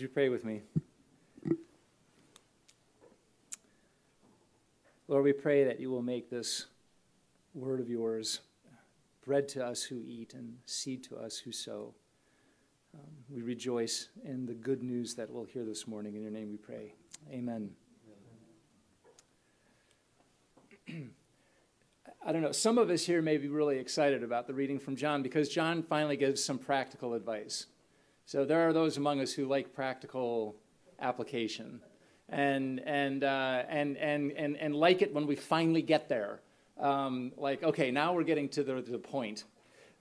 Would 0.00 0.08
you 0.08 0.14
pray 0.14 0.30
with 0.30 0.46
me? 0.46 0.62
Lord, 5.08 5.24
we 5.24 5.34
pray 5.34 5.64
that 5.64 5.78
you 5.78 5.90
will 5.90 6.00
make 6.00 6.30
this 6.30 6.68
word 7.52 7.80
of 7.80 7.90
yours 7.90 8.40
bread 9.22 9.46
to 9.48 9.62
us 9.62 9.82
who 9.82 10.02
eat 10.06 10.32
and 10.32 10.56
seed 10.64 11.04
to 11.04 11.18
us 11.18 11.36
who 11.36 11.52
sow. 11.52 11.92
Um, 12.94 13.10
we 13.28 13.42
rejoice 13.42 14.08
in 14.24 14.46
the 14.46 14.54
good 14.54 14.82
news 14.82 15.14
that 15.16 15.28
we'll 15.28 15.44
hear 15.44 15.66
this 15.66 15.86
morning. 15.86 16.14
In 16.14 16.22
your 16.22 16.30
name 16.30 16.48
we 16.48 16.56
pray. 16.56 16.94
Amen. 17.30 17.68
I 22.26 22.32
don't 22.32 22.40
know, 22.40 22.52
some 22.52 22.78
of 22.78 22.88
us 22.88 23.04
here 23.04 23.20
may 23.20 23.36
be 23.36 23.48
really 23.48 23.76
excited 23.76 24.22
about 24.22 24.46
the 24.46 24.54
reading 24.54 24.78
from 24.78 24.96
John 24.96 25.22
because 25.22 25.50
John 25.50 25.82
finally 25.82 26.16
gives 26.16 26.42
some 26.42 26.56
practical 26.56 27.12
advice. 27.12 27.66
So 28.26 28.44
there 28.44 28.68
are 28.68 28.72
those 28.72 28.96
among 28.96 29.20
us 29.20 29.32
who 29.32 29.46
like 29.46 29.74
practical 29.74 30.56
application 31.00 31.80
and, 32.28 32.80
and, 32.80 33.24
uh, 33.24 33.62
and, 33.68 33.96
and, 33.96 34.32
and, 34.32 34.56
and 34.56 34.74
like 34.74 35.02
it 35.02 35.12
when 35.12 35.26
we 35.26 35.36
finally 35.36 35.82
get 35.82 36.08
there. 36.08 36.40
Um, 36.78 37.32
like, 37.36 37.62
okay, 37.62 37.90
now 37.90 38.14
we're 38.14 38.24
getting 38.24 38.48
to 38.50 38.62
the, 38.62 38.80
the 38.80 38.98
point. 38.98 39.44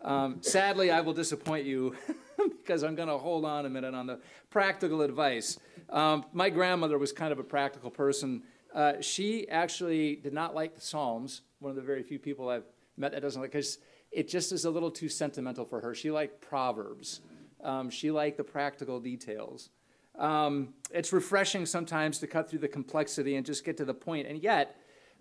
Um, 0.01 0.37
sadly, 0.41 0.91
I 0.91 1.01
will 1.01 1.13
disappoint 1.13 1.65
you 1.65 1.95
because 2.57 2.83
I'm 2.83 2.95
going 2.95 3.09
to 3.09 3.17
hold 3.17 3.45
on 3.45 3.65
a 3.65 3.69
minute 3.69 3.93
on 3.93 4.07
the 4.07 4.19
practical 4.49 5.01
advice. 5.01 5.59
Um, 5.89 6.23
my 6.31 6.49
grandmother 6.49 6.97
was 6.97 7.11
kind 7.11 7.31
of 7.31 7.39
a 7.39 7.43
practical 7.43 7.89
person. 7.89 8.43
Uh, 8.73 8.93
she 9.01 9.49
actually 9.49 10.15
did 10.15 10.33
not 10.33 10.55
like 10.55 10.75
the 10.75 10.81
Psalms, 10.81 11.41
one 11.59 11.71
of 11.71 11.75
the 11.75 11.81
very 11.81 12.03
few 12.03 12.19
people 12.19 12.47
I've 12.49 12.63
met 12.95 13.11
that 13.11 13.21
doesn't 13.21 13.41
like, 13.41 13.51
because 13.51 13.79
it 14.11 14.27
just 14.27 14.51
is 14.51 14.65
a 14.65 14.69
little 14.69 14.91
too 14.91 15.09
sentimental 15.09 15.65
for 15.65 15.81
her. 15.81 15.93
She 15.93 16.11
liked 16.11 16.41
Proverbs. 16.41 17.21
Um, 17.63 17.89
she 17.89 18.11
liked 18.11 18.37
the 18.37 18.43
practical 18.43 18.99
details. 18.99 19.69
Um, 20.17 20.73
it's 20.91 21.13
refreshing 21.13 21.65
sometimes 21.65 22.19
to 22.19 22.27
cut 22.27 22.49
through 22.49 22.59
the 22.59 22.67
complexity 22.67 23.35
and 23.35 23.45
just 23.45 23.63
get 23.63 23.77
to 23.77 23.85
the 23.85 23.93
point. 23.93 24.27
And 24.27 24.41
yet, 24.41 24.75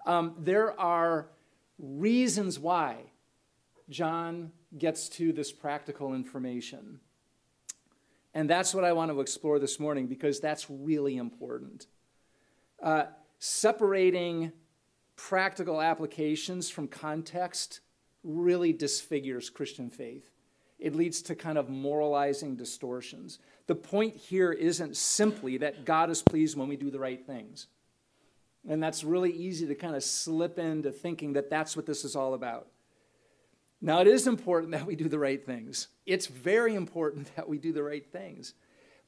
um, 0.06 0.34
there 0.39 0.78
are 0.81 1.28
reasons 1.78 2.59
why 2.59 2.97
John 3.89 4.53
gets 4.77 5.09
to 5.11 5.33
this 5.33 5.53
practical 5.53 6.14
information. 6.14 7.00
And 8.34 8.48
that's 8.48 8.75
what 8.75 8.84
I 8.84 8.92
want 8.92 9.11
to 9.11 9.20
explore 9.20 9.59
this 9.59 9.81
morning 9.81 10.06
because 10.06 10.41
that's 10.41 10.69
really 10.69 11.16
important. 11.16 11.86
Uh, 12.83 13.05
separating 13.39 14.53
practical 15.16 15.81
applications 15.81 16.70
from 16.70 16.86
context 16.86 17.81
really 18.22 18.72
disfigures 18.72 19.50
Christian 19.50 19.91
faith. 19.91 20.31
It 20.79 20.95
leads 20.95 21.23
to 21.23 21.34
kind 21.34 21.59
of 21.59 21.69
moralizing 21.69 22.57
distortions. 22.57 23.39
The 23.67 23.75
point 23.75 24.17
here 24.17 24.53
isn't 24.53 24.97
simply 24.97 25.59
that 25.59 25.84
God 25.84 26.09
is 26.11 26.23
pleased 26.23 26.57
when 26.57 26.69
we 26.69 26.77
do 26.77 26.91
the 26.91 27.01
right 27.01 27.25
things. 27.27 27.67
And 28.69 28.83
that's 28.83 29.03
really 29.03 29.33
easy 29.33 29.67
to 29.67 29.75
kind 29.75 29.97
of 29.97 30.05
slip 30.05 30.59
into 30.59 30.93
thinking 30.93 31.33
that 31.34 31.51
that's 31.51 31.77
what 31.77 31.87
this 31.87 32.05
is 32.05 32.15
all 32.15 32.34
about. 32.34 32.69
Now, 33.81 34.01
it 34.01 34.09
is 34.09 34.27
important 34.27 34.73
that 34.73 34.87
we 34.87 34.97
do 34.97 35.09
the 35.09 35.19
right 35.19 35.45
things. 35.45 35.89
It's 36.05 36.27
very 36.27 36.75
important 36.75 37.31
that 37.37 37.49
we 37.49 37.59
do 37.59 37.73
the 37.73 37.83
right 37.83 38.06
things. 38.06 38.55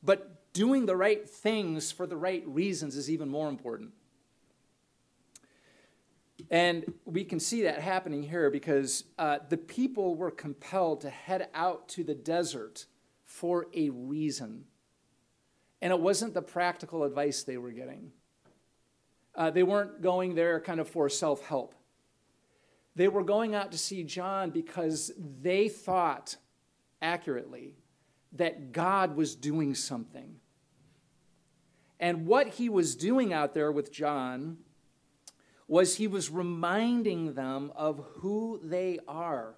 But 0.03 0.53
doing 0.53 0.87
the 0.87 0.97
right 0.97 1.29
things 1.29 1.93
for 1.93 2.07
the 2.07 2.17
right 2.17 2.47
reasons 2.47 2.97
is 2.97 3.11
even 3.11 3.29
more 3.29 3.49
important. 3.49 3.93
And 6.51 6.93
we 7.05 7.25
can 7.25 7.39
see 7.39 7.63
that 7.63 7.81
happening 7.81 8.25
here 8.25 8.51
because 8.51 9.05
uh, 9.19 9.39
the 9.49 9.57
people 9.57 10.17
were 10.17 10.33
compelled 10.33 11.03
to 11.03 11.11
head 11.11 11.49
out 11.55 11.89
to 11.91 12.03
the 12.03 12.15
desert 12.15 12.87
for 13.25 13.69
a 13.73 13.91
reason. 13.91 14.65
And 15.81 15.93
it 15.93 16.01
wasn't 16.01 16.35
the 16.35 16.43
practical 16.43 17.05
advice 17.05 17.45
they 17.45 17.57
were 17.57 17.71
getting. 17.71 18.11
Uh, 19.35 19.51
they 19.51 19.63
weren't 19.63 20.03
going 20.03 20.35
there 20.35 20.61
kind 20.61 20.81
of 20.81 20.89
for 20.89 21.09
self 21.09 21.47
help. 21.47 21.75
They 22.97 23.07
were 23.07 23.23
going 23.23 23.55
out 23.55 23.71
to 23.71 23.79
see 23.79 24.03
John 24.03 24.51
because 24.51 25.13
they 25.41 25.69
thought 25.69 26.37
accurately 27.01 27.77
that 28.33 28.73
God 28.73 29.17
was 29.17 29.37
doing 29.37 29.77
something. 29.77 30.37
And 32.01 32.27
what 32.27 32.49
he 32.49 32.69
was 32.69 32.97
doing 32.97 33.33
out 33.33 33.55
there 33.55 33.71
with 33.71 33.93
John 33.93 34.59
was 35.71 35.95
he 35.95 36.09
was 36.09 36.29
reminding 36.29 37.35
them 37.35 37.71
of 37.77 38.05
who 38.15 38.59
they 38.61 38.99
are 39.07 39.55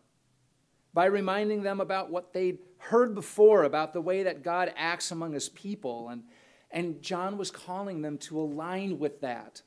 by 0.92 1.06
reminding 1.06 1.62
them 1.62 1.80
about 1.80 2.10
what 2.10 2.34
they'd 2.34 2.58
heard 2.76 3.14
before 3.14 3.64
about 3.64 3.94
the 3.94 4.00
way 4.02 4.22
that 4.24 4.42
God 4.42 4.70
acts 4.76 5.10
among 5.10 5.32
his 5.32 5.48
people. 5.48 6.10
And, 6.10 6.24
and 6.70 7.00
John 7.00 7.38
was 7.38 7.50
calling 7.50 8.02
them 8.02 8.18
to 8.18 8.38
align 8.38 8.98
with 8.98 9.22
that. 9.22 9.62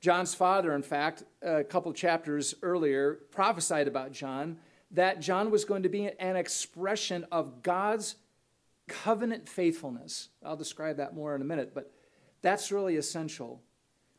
John's 0.00 0.34
father, 0.34 0.74
in 0.74 0.82
fact, 0.82 1.22
a 1.40 1.62
couple 1.62 1.92
chapters 1.92 2.56
earlier, 2.60 3.20
prophesied 3.30 3.86
about 3.86 4.10
John 4.10 4.56
that 4.90 5.20
John 5.20 5.52
was 5.52 5.64
going 5.64 5.84
to 5.84 5.88
be 5.88 6.10
an 6.18 6.34
expression 6.34 7.24
of 7.30 7.62
God's 7.62 8.16
covenant 8.88 9.48
faithfulness. 9.48 10.30
I'll 10.44 10.56
describe 10.56 10.96
that 10.96 11.14
more 11.14 11.36
in 11.36 11.42
a 11.42 11.44
minute, 11.44 11.76
but 11.76 11.92
that's 12.42 12.72
really 12.72 12.96
essential. 12.96 13.62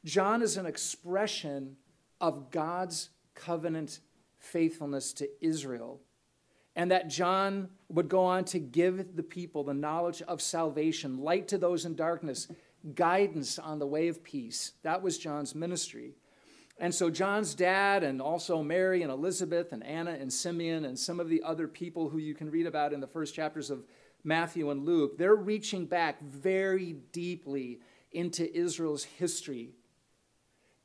John 0.05 0.41
is 0.41 0.57
an 0.57 0.65
expression 0.65 1.77
of 2.19 2.51
God's 2.51 3.09
covenant 3.35 3.99
faithfulness 4.37 5.13
to 5.13 5.29
Israel. 5.41 6.01
And 6.75 6.91
that 6.91 7.07
John 7.07 7.69
would 7.89 8.09
go 8.09 8.23
on 8.23 8.45
to 8.45 8.59
give 8.59 9.15
the 9.15 9.23
people 9.23 9.63
the 9.63 9.73
knowledge 9.73 10.21
of 10.23 10.41
salvation, 10.41 11.19
light 11.19 11.47
to 11.49 11.57
those 11.57 11.85
in 11.85 11.95
darkness, 11.95 12.47
guidance 12.95 13.59
on 13.59 13.79
the 13.79 13.87
way 13.87 14.07
of 14.07 14.23
peace. 14.23 14.73
That 14.81 15.01
was 15.01 15.17
John's 15.17 15.53
ministry. 15.53 16.15
And 16.79 16.93
so 16.93 17.11
John's 17.11 17.53
dad, 17.53 18.03
and 18.03 18.19
also 18.19 18.63
Mary 18.63 19.03
and 19.03 19.11
Elizabeth 19.11 19.71
and 19.71 19.83
Anna 19.85 20.17
and 20.19 20.33
Simeon 20.33 20.85
and 20.85 20.97
some 20.97 21.19
of 21.19 21.29
the 21.29 21.43
other 21.43 21.67
people 21.67 22.09
who 22.09 22.17
you 22.17 22.33
can 22.33 22.49
read 22.49 22.65
about 22.65 22.91
in 22.91 22.99
the 22.99 23.07
first 23.07 23.35
chapters 23.35 23.69
of 23.69 23.83
Matthew 24.23 24.71
and 24.71 24.83
Luke, 24.83 25.17
they're 25.17 25.35
reaching 25.35 25.85
back 25.85 26.21
very 26.23 26.93
deeply 27.11 27.79
into 28.11 28.51
Israel's 28.57 29.03
history 29.03 29.73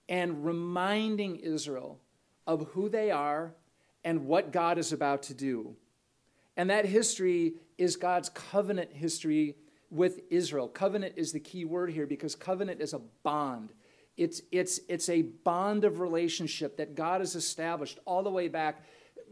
and 0.08 0.44
reminding 0.44 1.36
Israel 1.36 2.00
of 2.46 2.68
who 2.72 2.88
they 2.88 3.10
are 3.10 3.54
and 4.04 4.26
what 4.26 4.52
God 4.52 4.78
is 4.78 4.92
about 4.92 5.22
to 5.24 5.34
do. 5.34 5.76
And 6.56 6.70
that 6.70 6.86
history 6.86 7.54
is 7.76 7.96
God's 7.96 8.30
covenant 8.30 8.92
history 8.92 9.56
with 9.90 10.20
Israel. 10.30 10.68
Covenant 10.68 11.14
is 11.16 11.32
the 11.32 11.40
key 11.40 11.64
word 11.64 11.90
here 11.90 12.06
because 12.06 12.34
covenant 12.34 12.80
is 12.80 12.92
a 12.92 13.00
bond. 13.22 13.72
It's, 14.16 14.42
it's, 14.50 14.80
it's 14.88 15.08
a 15.08 15.22
bond 15.22 15.84
of 15.84 16.00
relationship 16.00 16.76
that 16.78 16.94
God 16.94 17.20
has 17.20 17.36
established 17.36 18.00
all 18.04 18.22
the 18.22 18.30
way 18.30 18.48
back, 18.48 18.84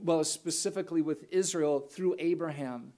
well, 0.02 0.22
specifically 0.22 1.02
with 1.02 1.24
Israel 1.30 1.80
through 1.80 2.14
Abraham. 2.18 2.92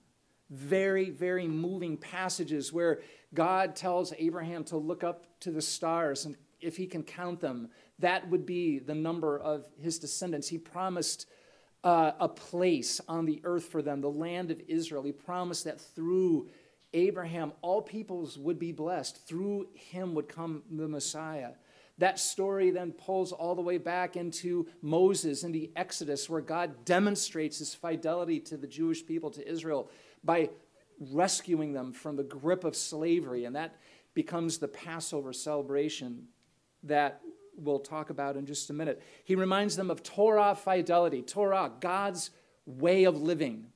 Very, 0.51 1.11
very 1.11 1.47
moving 1.47 1.97
passages 1.97 2.73
where 2.73 3.01
God 3.35 3.77
tells 3.77 4.13
Abraham 4.19 4.65
to 4.65 4.77
look 4.77 5.05
up 5.05 5.27
to 5.41 5.51
the 5.51 5.63
stars 5.63 6.27
and 6.27 6.37
if 6.61 6.77
he 6.77 6.87
can 6.87 7.03
count 7.03 7.41
them, 7.41 7.69
that 7.99 8.29
would 8.31 8.47
be 8.47 8.79
the 8.79 8.95
number 8.95 9.39
of 9.39 9.67
his 9.81 9.99
descendants. 9.99 10.49
He 10.49 10.59
promised 10.59 11.27
uh, 11.85 12.13
a 12.19 12.29
place 12.29 13.01
on 13.09 13.25
the 13.25 13.41
earth 13.45 13.67
for 13.67 13.83
them, 13.83 14.01
the 14.01 14.11
land 14.11 14.51
of 14.51 14.61
Israel. 14.69 15.03
He 15.03 15.13
promised 15.13 15.65
that 15.65 15.81
through 15.81 16.49
Abraham, 16.93 17.53
all 17.61 17.83
peoples 17.83 18.39
would 18.39 18.59
be 18.59 18.73
blessed. 18.73 19.27
Through 19.27 19.69
him 19.75 20.15
would 20.15 20.29
come 20.29 20.63
the 20.71 20.89
Messiah. 20.89 21.51
That 21.99 22.19
story 22.19 22.71
then 22.71 22.93
pulls 22.93 23.33
all 23.33 23.55
the 23.55 23.63
way 23.63 23.79
back 23.79 24.17
into 24.17 24.69
Moses 24.83 25.43
and 25.43 25.55
the 25.55 25.71
Exodus, 25.75 26.31
where 26.31 26.41
God 26.41 26.85
demonstrates 26.85 27.59
his 27.59 27.75
fidelity 27.75 28.39
to 28.41 28.57
the 28.57 28.69
Jewish 28.69 29.05
people, 29.05 29.31
to 29.31 29.49
Israel, 29.49 29.91
by 30.23 30.51
rescuing 31.01 31.73
them 31.73 31.93
from 31.93 32.17
the 32.17 32.23
grip 32.23 32.65
of 32.65 32.77
slavery. 32.77 33.45
And 33.45 33.57
that 33.57 33.77
becomes 34.15 34.59
the 34.59 34.69
Passover 34.69 35.33
celebration 35.33 36.29
that 36.85 37.21
we'll 37.57 37.81
talk 37.81 38.11
about 38.11 38.37
in 38.37 38.47
just 38.47 38.71
a 38.71 38.73
minute. 38.73 39.03
He 39.25 39.35
reminds 39.35 39.77
them 39.77 39.91
of 39.91 40.03
Torah 40.03 40.55
fidelity, 40.55 41.23
Torah, 41.23 41.73
God's 41.81 42.31
way 42.67 43.05
of 43.05 43.21
living 43.21 43.67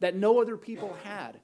that 0.00 0.14
no 0.14 0.40
other 0.40 0.56
people 0.56 0.96
had. 1.02 1.40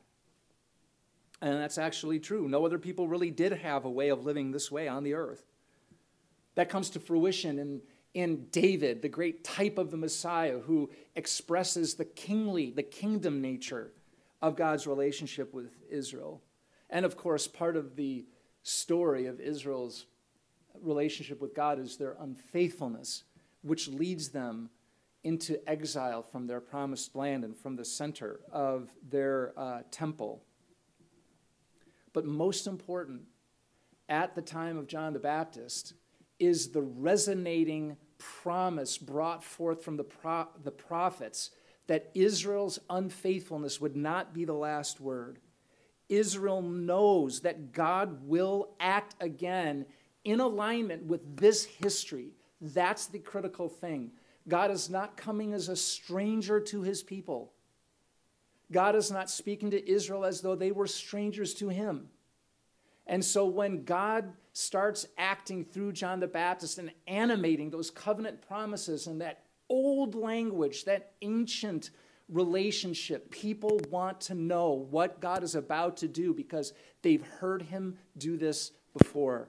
And 1.41 1.59
that's 1.59 1.79
actually 1.79 2.21
true. 2.21 2.49
No 2.49 2.67
other 2.67 2.79
people 2.79 3.09
really 3.09 3.31
did 3.31 3.53
have 3.53 3.85
a 3.85 3.91
way 3.91 4.11
of 4.11 4.25
living 4.25 4.51
this 4.51 4.71
way 4.71 4.87
on 4.89 5.05
the 5.05 5.15
earth. 5.15 5.43
That 6.55 6.69
comes 6.69 6.91
to 6.91 7.01
fruition 7.01 7.59
in, 7.59 7.81
in 8.13 8.47
David, 8.51 9.01
the 9.01 9.09
great 9.09 9.43
type 9.45 9.79
of 9.79 9.91
the 9.91 9.97
Messiah 9.97 10.59
who 10.59 10.91
expresses 11.17 11.95
the 11.95 12.05
kingly, 12.05 12.71
the 12.71 12.83
kingdom 12.83 13.41
nature 13.41 13.93
of 14.43 14.57
God's 14.57 14.87
relationship 14.87 15.55
with 15.55 15.71
Israel. 15.89 16.43
And 16.91 17.07
of 17.07 17.17
course, 17.17 17.47
part 17.47 17.77
of 17.77 17.97
the 17.97 18.27
story 18.63 19.27
of 19.27 19.41
Israel's 19.41 20.07
relationship 20.81 21.41
with 21.41 21.55
God 21.55 21.79
is 21.79 21.97
their 21.97 22.17
unfaithfulness, 22.21 23.25
which 23.63 23.89
leads 23.89 24.29
them 24.31 24.71
into 25.23 25.69
exile 25.69 26.23
from 26.23 26.47
their 26.47 26.61
promised 26.61 27.15
land 27.15 27.45
and 27.45 27.57
from 27.57 27.77
the 27.77 27.85
center 27.85 28.41
of 28.51 28.91
their 29.09 29.53
uh, 29.57 29.83
temple. 29.91 30.43
but 32.13 32.25
most 32.25 32.67
important, 32.67 33.23
at 34.09 34.35
the 34.35 34.43
time 34.43 34.77
of 34.77 34.89
John 34.89 35.13
the 35.13 35.19
Baptist, 35.21 35.95
is 36.39 36.71
the 36.71 36.83
resonating 36.83 37.97
promise 38.19 38.99
brought 38.99 39.45
forth 39.45 39.85
from 39.85 39.97
the, 39.97 40.05
pro- 40.05 40.49
the 40.65 40.71
prophets 40.71 41.51
that 41.87 42.11
Israel's 42.15 42.79
unfaithfulness 42.89 43.81
would 43.81 43.97
not 43.97 44.33
be 44.33 44.45
the 44.45 44.53
last 44.53 45.01
word. 45.01 45.39
Israel 46.09 46.63
knows 46.63 47.41
that 47.41 47.73
God 47.73 48.27
will 48.27 48.75
act 48.81 49.15
again 49.21 49.87
in 50.25 50.41
alignment 50.41 51.05
with 51.05 51.37
this 51.37 51.65
history. 51.65 52.33
That's 52.61 53.07
the 53.07 53.19
critical 53.19 53.69
thing. 53.69 54.13
God 54.49 54.71
is 54.71 54.91
not 54.91 55.17
coming 55.17 55.53
as 55.53 55.69
a 55.69 55.77
stranger 55.77 56.61
to 56.61 56.83
his 56.83 57.03
people. 57.03 57.53
God 58.73 58.95
is 58.95 59.11
not 59.11 59.31
speaking 59.31 59.71
to 59.71 59.91
Israel 59.91 60.25
as 60.25 60.41
though 60.41 60.55
they 60.55 60.73
were 60.73 60.87
strangers 60.87 61.55
to 61.55 61.69
him. 61.69 62.09
And 63.07 63.25
so 63.25 63.47
when 63.47 63.85
God 63.85 64.33
starts 64.53 65.07
acting 65.19 65.65
through 65.65 65.93
John 65.93 66.21
the 66.21 66.29
Baptist 66.29 66.79
and 66.79 66.93
animating 67.07 67.71
those 67.71 67.91
covenant 67.91 68.47
promises 68.47 69.07
and 69.07 69.21
that 69.21 69.43
old 69.69 70.15
language, 70.15 70.85
that 70.85 71.13
ancient 71.23 71.91
relationship, 72.29 73.31
people 73.31 73.81
want 73.91 74.21
to 74.21 74.35
know 74.35 74.87
what 74.91 75.21
God 75.21 75.43
is 75.43 75.57
about 75.57 75.97
to 75.99 76.09
do 76.09 76.33
because 76.33 76.73
they've 77.03 77.25
heard 77.41 77.63
him 77.63 77.97
do 78.17 78.37
this 78.37 78.73
before. 78.97 79.49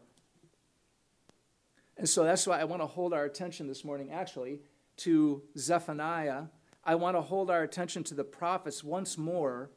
And 2.02 2.10
so 2.10 2.24
that's 2.24 2.48
why 2.48 2.60
I 2.60 2.64
want 2.64 2.82
to 2.82 2.88
hold 2.88 3.14
our 3.14 3.26
attention 3.26 3.68
this 3.68 3.86
morning, 3.86 4.10
actually, 4.12 4.58
to 4.98 5.44
Zephaniah. 5.56 6.46
I 6.84 6.96
want 6.96 7.16
to 7.16 7.22
hold 7.22 7.52
our 7.52 7.62
attention 7.62 8.04
to 8.06 8.16
the 8.16 8.24
prophets 8.24 8.84
once 8.84 9.20
more 9.20 9.70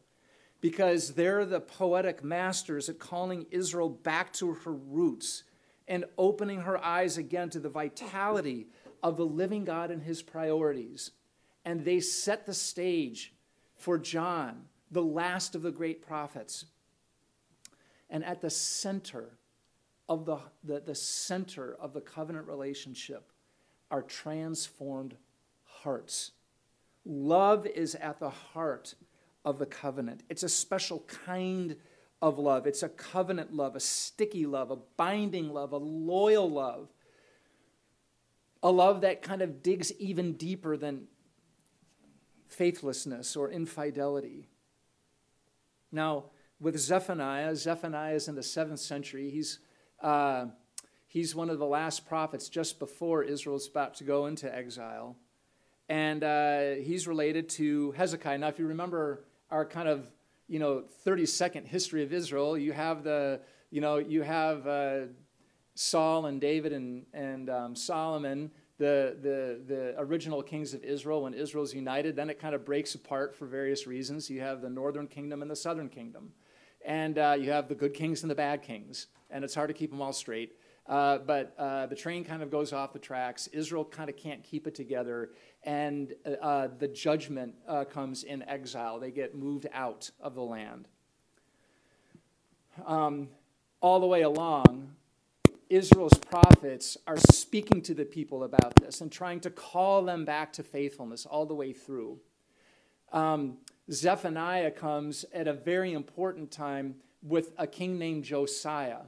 because 0.63 1.13
they're 1.13 1.45
the 1.45 1.61
poetic 1.61 2.25
masters 2.25 2.89
at 2.89 2.99
calling 2.99 3.45
Israel 3.51 3.91
back 3.91 4.33
to 4.33 4.55
her 4.55 4.73
roots 4.73 5.43
and 5.87 6.07
opening 6.17 6.63
her 6.63 6.83
eyes 6.83 7.19
again 7.19 7.51
to 7.51 7.61
the 7.61 7.69
vitality 7.69 8.69
of 9.03 9.19
the 9.19 9.27
living 9.27 9.67
God 9.67 9.91
and 9.91 10.03
his 10.03 10.23
priorities. 10.23 11.11
And 11.63 11.85
they 11.85 12.01
set 12.01 12.47
the 12.47 12.55
stage 12.55 13.35
for 13.77 13.99
John, 13.99 14.63
the 14.91 15.03
last 15.03 15.55
of 15.55 15.61
the 15.61 15.71
great 15.71 16.01
prophets. 16.01 16.65
And 18.09 18.25
at 18.25 18.41
the 18.41 18.49
center 18.49 19.37
of 20.09 20.27
the, 20.27 20.39
the, 20.63 20.81
the 20.81 20.95
center 20.95 21.77
of 21.81 21.93
the 21.93 22.01
covenant 22.01 22.47
relationship 22.47 23.31
are 23.91 24.03
transformed 24.03 25.17
hearts. 25.65 26.33
Love 27.05 27.67
is 27.67 27.95
at 27.97 28.19
the 28.19 28.31
heart 28.31 28.95
of 29.45 29.59
the 29.59 29.67
covenant. 29.67 30.23
It's 30.29 30.43
a 30.43 30.49
special 30.49 31.05
kind 31.27 31.77
of 32.23 32.39
love. 32.39 32.67
It's 32.67 32.83
a 32.83 32.89
covenant 32.89 33.55
love, 33.55 33.77
a 33.77 33.81
sticky 33.81 34.47
love, 34.47 34.71
a 34.71 34.77
binding 34.97 35.53
love, 35.53 35.73
a 35.73 35.77
loyal 35.77 36.51
love. 36.51 36.89
A 38.63 38.71
love 38.71 39.03
that 39.03 39.21
kind 39.21 39.43
of 39.43 39.63
digs 39.63 39.93
even 39.99 40.33
deeper 40.33 40.79
than 40.79 41.07
faithlessness 42.49 43.37
or 43.37 43.51
infidelity. 43.51 44.49
Now, 45.93 46.25
with 46.59 46.79
Zephaniah, 46.79 47.55
Zephaniah 47.57 48.15
is 48.15 48.29
in 48.29 48.37
the 48.37 48.43
seventh 48.43 48.81
century. 48.81 49.29
He's 49.29 49.59
uh, 50.05 50.47
he's 51.07 51.35
one 51.35 51.49
of 51.49 51.59
the 51.59 51.67
last 51.67 52.07
prophets 52.07 52.49
just 52.49 52.79
before 52.79 53.23
Israel's 53.23 53.67
about 53.67 53.95
to 53.95 54.05
go 54.05 54.27
into 54.27 54.55
exile. 54.55 55.17
And 55.89 56.23
uh, 56.23 56.73
he's 56.83 57.09
related 57.09 57.49
to 57.51 57.93
Hezekiah. 57.93 58.39
Now, 58.39 58.49
if 58.49 58.59
you 58.59 58.67
remember 58.67 59.25
our 59.51 59.65
kind 59.65 59.89
of, 59.89 60.07
you 60.47 60.59
know, 60.59 60.85
30 61.05 61.27
second 61.27 61.67
history 61.67 62.03
of 62.03 62.13
Israel, 62.13 62.57
you 62.57 62.73
have 62.73 63.03
the, 63.03 63.41
you 63.71 63.81
know, 63.81 63.97
you 63.97 64.23
have 64.23 64.67
uh, 64.67 65.01
Saul 65.75 66.27
and 66.27 66.41
David 66.41 66.73
and, 66.73 67.07
and 67.15 67.49
um, 67.49 67.75
Solomon, 67.75 68.51
the, 68.77 69.17
the, 69.23 69.61
the 69.67 69.95
original 69.99 70.43
kings 70.43 70.75
of 70.75 70.85
Israel, 70.85 71.23
when 71.23 71.33
Israel's 71.33 71.73
united, 71.73 72.15
then 72.15 72.29
it 72.29 72.39
kind 72.39 72.55
of 72.55 72.65
breaks 72.65 72.95
apart 72.95 73.35
for 73.35 73.47
various 73.47 73.87
reasons. 73.87 74.29
You 74.29 74.41
have 74.41 74.61
the 74.61 74.71
northern 74.71 75.07
kingdom 75.07 75.41
and 75.41 75.51
the 75.51 75.57
southern 75.57 75.89
kingdom. 75.89 76.33
And 76.85 77.19
uh, 77.19 77.37
you 77.39 77.51
have 77.51 77.69
the 77.69 77.75
good 77.75 77.95
kings 77.95 78.23
and 78.23 78.31
the 78.31 78.35
bad 78.35 78.63
kings 78.63 79.07
and 79.35 79.45
it's 79.45 79.55
hard 79.55 79.69
to 79.69 79.75
keep 79.75 79.91
them 79.91 80.01
all 80.01 80.13
straight. 80.13 80.57
Uh, 80.87 81.19
but 81.19 81.55
uh, 81.59 81.87
the 81.87 81.95
train 81.95 82.25
kind 82.25 82.43
of 82.43 82.51
goes 82.51 82.73
off 82.73 82.93
the 82.93 82.99
tracks. 82.99 83.47
Israel 83.49 83.85
kind 83.85 84.09
of 84.09 84.17
can't 84.17 84.43
keep 84.43 84.67
it 84.67 84.75
together, 84.75 85.31
and 85.65 86.15
uh, 86.43 86.69
the 86.79 86.89
judgment 86.89 87.55
uh, 87.67 87.85
comes 87.85 88.23
in 88.23 88.43
exile. 88.43 89.01
They 89.01 89.11
get 89.11 89.35
moved 89.35 89.67
out 89.73 90.11
of 90.21 90.35
the 90.35 90.43
land. 90.43 90.89
Um, 92.87 93.29
all 93.81 93.99
the 93.99 94.07
way 94.07 94.23
along, 94.23 94.95
Israel's 95.71 96.19
prophets 96.19 96.99
are 97.07 97.17
speaking 97.17 97.81
to 97.83 97.95
the 97.95 98.05
people 98.05 98.45
about 98.45 98.75
this 98.77 99.01
and 99.01 99.11
trying 99.11 99.41
to 99.41 99.51
call 99.51 100.05
them 100.05 100.25
back 100.25 100.53
to 100.55 100.63
faithfulness 100.63 101.25
all 101.25 101.47
the 101.47 101.55
way 101.55 101.73
through. 101.73 102.19
Um, 103.11 103.59
Zephaniah 103.91 104.71
comes 104.71 105.25
at 105.33 105.47
a 105.47 105.53
very 105.53 105.93
important 105.93 106.51
time 106.51 106.97
with 107.23 107.53
a 107.59 107.67
king 107.67 107.99
named 107.99 108.25
Josiah. 108.25 109.03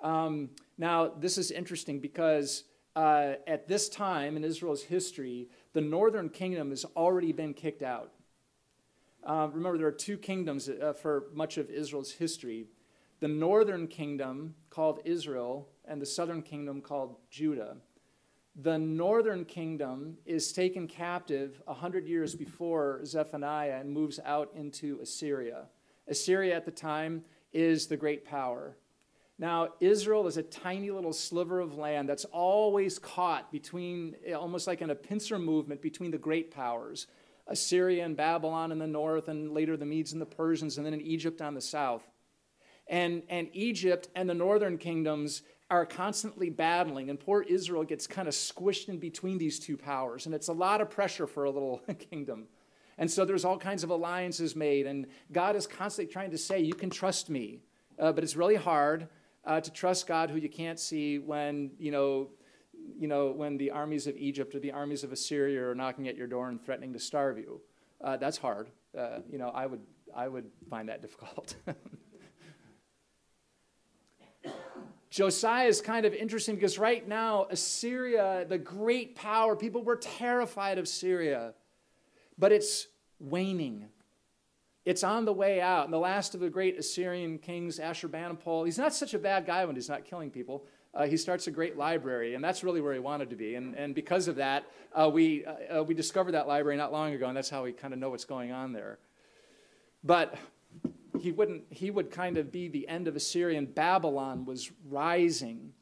Um, 0.00 0.50
now, 0.76 1.08
this 1.08 1.38
is 1.38 1.50
interesting 1.50 2.00
because 2.00 2.64
uh, 2.96 3.34
at 3.46 3.68
this 3.68 3.88
time 3.88 4.36
in 4.36 4.44
Israel's 4.44 4.82
history, 4.82 5.48
the 5.72 5.80
northern 5.80 6.28
kingdom 6.28 6.70
has 6.70 6.84
already 6.96 7.32
been 7.32 7.54
kicked 7.54 7.82
out. 7.82 8.12
Uh, 9.24 9.48
remember, 9.52 9.78
there 9.78 9.86
are 9.86 9.92
two 9.92 10.18
kingdoms 10.18 10.68
uh, 10.68 10.92
for 10.92 11.28
much 11.32 11.58
of 11.58 11.70
Israel's 11.70 12.12
history 12.12 12.66
the 13.20 13.28
northern 13.28 13.86
kingdom, 13.86 14.52
called 14.68 14.98
Israel, 15.04 15.68
and 15.84 16.02
the 16.02 16.06
southern 16.06 16.42
kingdom, 16.42 16.80
called 16.80 17.14
Judah. 17.30 17.76
The 18.56 18.78
northern 18.78 19.46
kingdom 19.46 20.18
is 20.26 20.52
taken 20.52 20.86
captive 20.86 21.62
100 21.64 22.06
years 22.06 22.34
before 22.34 23.00
Zephaniah 23.04 23.78
and 23.80 23.90
moves 23.90 24.20
out 24.26 24.50
into 24.54 25.00
Assyria. 25.00 25.64
Assyria 26.06 26.54
at 26.54 26.66
the 26.66 26.70
time 26.70 27.24
is 27.54 27.86
the 27.86 27.96
great 27.96 28.26
power. 28.26 28.76
Now, 29.38 29.68
Israel 29.80 30.26
is 30.26 30.36
a 30.36 30.42
tiny 30.42 30.90
little 30.90 31.14
sliver 31.14 31.60
of 31.60 31.78
land 31.78 32.08
that's 32.08 32.26
always 32.26 32.98
caught 32.98 33.50
between, 33.50 34.16
almost 34.36 34.66
like 34.66 34.82
in 34.82 34.90
a 34.90 34.94
pincer 34.94 35.38
movement, 35.38 35.80
between 35.80 36.10
the 36.10 36.18
great 36.18 36.50
powers 36.50 37.06
Assyria 37.48 38.04
and 38.04 38.16
Babylon 38.16 38.70
in 38.70 38.78
the 38.78 38.86
north, 38.86 39.28
and 39.28 39.52
later 39.52 39.76
the 39.76 39.84
Medes 39.84 40.12
and 40.12 40.22
the 40.22 40.26
Persians, 40.26 40.76
and 40.76 40.86
then 40.86 40.94
in 40.94 41.00
Egypt 41.00 41.42
on 41.42 41.54
the 41.54 41.60
south. 41.60 42.08
And, 42.86 43.24
and 43.28 43.48
Egypt 43.52 44.08
and 44.14 44.30
the 44.30 44.34
northern 44.34 44.78
kingdoms 44.78 45.42
are 45.72 45.86
constantly 45.86 46.50
battling, 46.50 47.08
and 47.08 47.18
poor 47.18 47.40
Israel 47.40 47.82
gets 47.82 48.06
kind 48.06 48.28
of 48.28 48.34
squished 48.34 48.90
in 48.90 48.98
between 48.98 49.38
these 49.38 49.58
two 49.58 49.74
powers. 49.74 50.26
And 50.26 50.34
it's 50.34 50.48
a 50.48 50.52
lot 50.52 50.82
of 50.82 50.90
pressure 50.90 51.26
for 51.26 51.44
a 51.44 51.50
little 51.50 51.78
kingdom. 52.10 52.46
And 52.98 53.10
so 53.10 53.24
there's 53.24 53.46
all 53.46 53.56
kinds 53.56 53.82
of 53.82 53.88
alliances 53.88 54.54
made, 54.54 54.86
and 54.86 55.06
God 55.32 55.56
is 55.56 55.66
constantly 55.66 56.12
trying 56.12 56.30
to 56.30 56.38
say, 56.38 56.60
You 56.60 56.74
can 56.74 56.90
trust 56.90 57.30
me. 57.30 57.60
Uh, 57.98 58.12
but 58.12 58.22
it's 58.22 58.36
really 58.36 58.56
hard 58.56 59.08
uh, 59.46 59.62
to 59.62 59.72
trust 59.72 60.06
God 60.06 60.30
who 60.30 60.36
you 60.36 60.50
can't 60.50 60.78
see 60.78 61.18
when, 61.18 61.70
you 61.78 61.90
know, 61.90 62.28
you 62.98 63.08
know, 63.08 63.30
when 63.30 63.56
the 63.56 63.70
armies 63.70 64.06
of 64.06 64.14
Egypt 64.16 64.54
or 64.54 64.60
the 64.60 64.72
armies 64.72 65.04
of 65.04 65.12
Assyria 65.12 65.68
are 65.68 65.74
knocking 65.74 66.06
at 66.06 66.16
your 66.16 66.26
door 66.26 66.50
and 66.50 66.62
threatening 66.62 66.92
to 66.92 66.98
starve 66.98 67.38
you. 67.38 67.62
Uh, 68.02 68.18
that's 68.18 68.36
hard. 68.36 68.68
Uh, 68.96 69.20
you 69.30 69.38
know, 69.38 69.48
I 69.48 69.64
would, 69.64 69.80
I 70.14 70.28
would 70.28 70.50
find 70.68 70.90
that 70.90 71.00
difficult. 71.06 71.54
Josiah 75.12 75.66
is 75.66 75.82
kind 75.82 76.06
of 76.06 76.14
interesting 76.14 76.54
because 76.54 76.78
right 76.78 77.06
now, 77.06 77.46
Assyria, 77.50 78.46
the 78.48 78.56
great 78.56 79.14
power, 79.14 79.54
people 79.54 79.84
were 79.84 79.96
terrified 79.96 80.78
of 80.78 80.88
Syria, 80.88 81.52
but 82.38 82.50
it's 82.50 82.86
waning. 83.20 83.84
It's 84.86 85.04
on 85.04 85.26
the 85.26 85.32
way 85.34 85.60
out. 85.60 85.84
And 85.84 85.92
the 85.92 85.98
last 85.98 86.34
of 86.34 86.40
the 86.40 86.48
great 86.48 86.78
Assyrian 86.78 87.36
kings, 87.36 87.78
Ashurbanipal, 87.78 88.64
he's 88.64 88.78
not 88.78 88.94
such 88.94 89.12
a 89.12 89.18
bad 89.18 89.44
guy 89.44 89.66
when 89.66 89.74
he's 89.74 89.90
not 89.90 90.06
killing 90.06 90.30
people. 90.30 90.64
Uh, 90.94 91.04
he 91.04 91.18
starts 91.18 91.46
a 91.46 91.50
great 91.50 91.76
library, 91.76 92.34
and 92.34 92.42
that's 92.42 92.64
really 92.64 92.80
where 92.80 92.94
he 92.94 92.98
wanted 92.98 93.28
to 93.28 93.36
be. 93.36 93.54
And, 93.56 93.74
and 93.74 93.94
because 93.94 94.28
of 94.28 94.36
that, 94.36 94.64
uh, 94.94 95.10
we, 95.12 95.44
uh, 95.44 95.80
uh 95.80 95.84
we 95.84 95.92
discovered 95.92 96.32
that 96.32 96.48
library 96.48 96.78
not 96.78 96.90
long 96.90 97.12
ago, 97.12 97.26
and 97.26 97.36
that's 97.36 97.50
how 97.50 97.64
we 97.64 97.72
kind 97.72 97.92
of 97.92 98.00
know 98.00 98.08
what's 98.08 98.24
going 98.24 98.50
on 98.50 98.72
there. 98.72 98.98
But 100.02 100.36
he, 101.22 101.32
wouldn't, 101.32 101.64
he 101.70 101.90
would 101.90 102.10
kind 102.10 102.36
of 102.36 102.52
be 102.52 102.68
the 102.68 102.88
end 102.88 103.08
of 103.08 103.16
Assyrian. 103.16 103.66
Babylon 103.66 104.44
was 104.44 104.70
rising. 104.88 105.72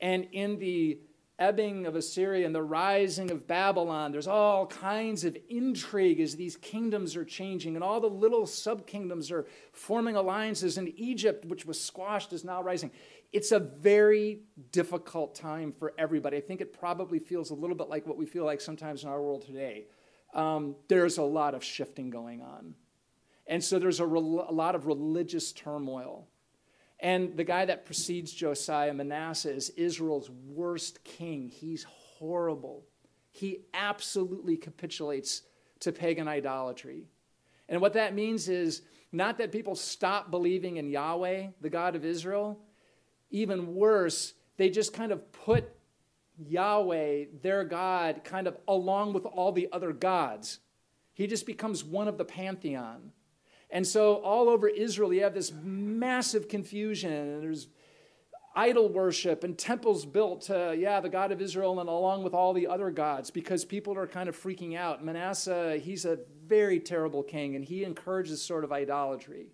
And 0.00 0.26
in 0.32 0.58
the 0.58 1.00
ebbing 1.40 1.86
of 1.86 1.96
Assyria 1.96 2.44
and 2.44 2.54
the 2.54 2.62
rising 2.62 3.30
of 3.30 3.46
Babylon. 3.46 4.12
There's 4.12 4.28
all 4.28 4.66
kinds 4.66 5.24
of 5.24 5.36
intrigue 5.48 6.20
as 6.20 6.36
these 6.36 6.56
kingdoms 6.56 7.16
are 7.16 7.24
changing, 7.24 7.74
and 7.74 7.82
all 7.82 7.98
the 7.98 8.08
little 8.08 8.46
sub 8.46 8.86
kingdoms 8.86 9.32
are 9.32 9.46
forming 9.72 10.16
alliances. 10.16 10.76
And 10.76 10.92
Egypt, 10.96 11.46
which 11.46 11.64
was 11.64 11.82
squashed, 11.82 12.34
is 12.34 12.44
now 12.44 12.62
rising. 12.62 12.90
It's 13.32 13.52
a 13.52 13.58
very 13.58 14.42
difficult 14.70 15.34
time 15.34 15.72
for 15.72 15.94
everybody. 15.96 16.36
I 16.36 16.40
think 16.42 16.60
it 16.60 16.78
probably 16.78 17.18
feels 17.18 17.50
a 17.50 17.54
little 17.54 17.76
bit 17.76 17.88
like 17.88 18.06
what 18.06 18.18
we 18.18 18.26
feel 18.26 18.44
like 18.44 18.60
sometimes 18.60 19.02
in 19.02 19.08
our 19.08 19.22
world 19.22 19.46
today. 19.46 19.86
Um, 20.34 20.76
there's 20.88 21.16
a 21.16 21.22
lot 21.22 21.54
of 21.54 21.64
shifting 21.64 22.10
going 22.10 22.42
on. 22.42 22.74
And 23.50 23.62
so 23.62 23.80
there's 23.80 23.98
a, 23.98 24.04
a 24.04 24.06
lot 24.06 24.76
of 24.76 24.86
religious 24.86 25.50
turmoil. 25.50 26.28
And 27.00 27.36
the 27.36 27.42
guy 27.42 27.64
that 27.64 27.84
precedes 27.84 28.32
Josiah, 28.32 28.94
Manasseh, 28.94 29.52
is 29.52 29.70
Israel's 29.70 30.30
worst 30.30 31.02
king. 31.02 31.48
He's 31.48 31.82
horrible. 31.82 32.84
He 33.32 33.62
absolutely 33.74 34.56
capitulates 34.56 35.42
to 35.80 35.90
pagan 35.90 36.28
idolatry. 36.28 37.08
And 37.68 37.80
what 37.80 37.94
that 37.94 38.14
means 38.14 38.48
is 38.48 38.82
not 39.10 39.38
that 39.38 39.50
people 39.50 39.74
stop 39.74 40.30
believing 40.30 40.76
in 40.76 40.88
Yahweh, 40.88 41.48
the 41.60 41.70
God 41.70 41.96
of 41.96 42.04
Israel. 42.04 42.56
Even 43.32 43.74
worse, 43.74 44.34
they 44.58 44.70
just 44.70 44.92
kind 44.92 45.10
of 45.10 45.32
put 45.32 45.72
Yahweh, 46.38 47.24
their 47.42 47.64
God, 47.64 48.22
kind 48.22 48.46
of 48.46 48.56
along 48.68 49.12
with 49.12 49.26
all 49.26 49.50
the 49.50 49.68
other 49.72 49.92
gods. 49.92 50.60
He 51.14 51.26
just 51.26 51.46
becomes 51.46 51.82
one 51.82 52.06
of 52.06 52.16
the 52.16 52.24
pantheon. 52.24 53.10
And 53.72 53.86
so 53.86 54.16
all 54.16 54.48
over 54.48 54.68
Israel, 54.68 55.12
you 55.12 55.22
have 55.22 55.34
this 55.34 55.52
massive 55.62 56.48
confusion. 56.48 57.12
And 57.12 57.42
there's 57.42 57.68
idol 58.54 58.88
worship 58.88 59.44
and 59.44 59.56
temples 59.56 60.04
built 60.04 60.42
to, 60.42 60.74
yeah, 60.76 61.00
the 61.00 61.08
God 61.08 61.30
of 61.30 61.40
Israel 61.40 61.78
and 61.78 61.88
along 61.88 62.24
with 62.24 62.34
all 62.34 62.52
the 62.52 62.66
other 62.66 62.90
gods 62.90 63.30
because 63.30 63.64
people 63.64 63.96
are 63.96 64.06
kind 64.06 64.28
of 64.28 64.36
freaking 64.36 64.76
out. 64.76 65.04
Manasseh, 65.04 65.78
he's 65.78 66.04
a 66.04 66.18
very 66.46 66.80
terrible 66.80 67.22
king 67.22 67.54
and 67.54 67.64
he 67.64 67.84
encourages 67.84 68.42
sort 68.42 68.64
of 68.64 68.72
idolatry. 68.72 69.46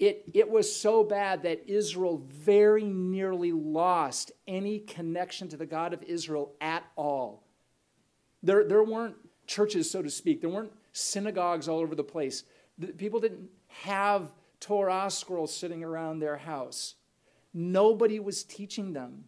It, 0.00 0.24
it 0.32 0.50
was 0.50 0.74
so 0.74 1.04
bad 1.04 1.42
that 1.42 1.68
Israel 1.68 2.22
very 2.26 2.84
nearly 2.84 3.52
lost 3.52 4.32
any 4.48 4.80
connection 4.80 5.48
to 5.48 5.56
the 5.56 5.66
God 5.66 5.92
of 5.92 6.02
Israel 6.02 6.54
at 6.60 6.84
all. 6.96 7.44
There, 8.42 8.64
there 8.64 8.82
weren't 8.82 9.16
churches, 9.46 9.90
so 9.90 10.00
to 10.00 10.08
speak, 10.08 10.40
there 10.40 10.50
weren't 10.50 10.72
synagogues 10.92 11.68
all 11.68 11.78
over 11.78 11.94
the 11.94 12.02
place. 12.02 12.44
People 12.96 13.20
didn't 13.20 13.48
have 13.68 14.30
Torah 14.58 15.10
scrolls 15.10 15.54
sitting 15.54 15.82
around 15.82 16.18
their 16.18 16.36
house. 16.36 16.94
Nobody 17.52 18.20
was 18.20 18.44
teaching 18.44 18.92
them. 18.92 19.24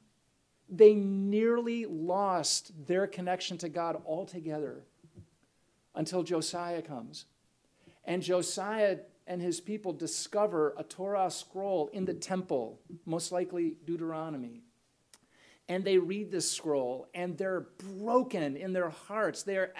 They 0.68 0.94
nearly 0.94 1.87
lost 1.87 2.87
their 2.87 3.06
connection 3.06 3.59
to 3.59 3.68
God 3.68 4.00
altogether 4.06 4.85
until 5.94 6.23
Josiah 6.23 6.82
comes. 6.82 7.26
And 8.04 8.23
Josiah 8.23 8.99
and 9.26 9.40
his 9.40 9.61
people 9.61 9.92
discover 9.92 10.75
a 10.76 10.82
Torah 10.82 11.30
scroll 11.30 11.88
in 11.92 12.04
the 12.04 12.14
temple, 12.14 12.80
most 13.06 13.32
likely 13.32 13.76
Deuteronomy. 13.85 14.62
And 15.68 15.85
they 15.85 15.99
read 15.99 16.30
this 16.30 16.50
scroll 16.50 17.06
and 17.14 17.38
they're 17.38 17.68
broken 17.78 18.56
in 18.56 18.73
their 18.73 18.90
hearts. 18.90 19.42
They 19.42 19.56
are. 19.56 19.73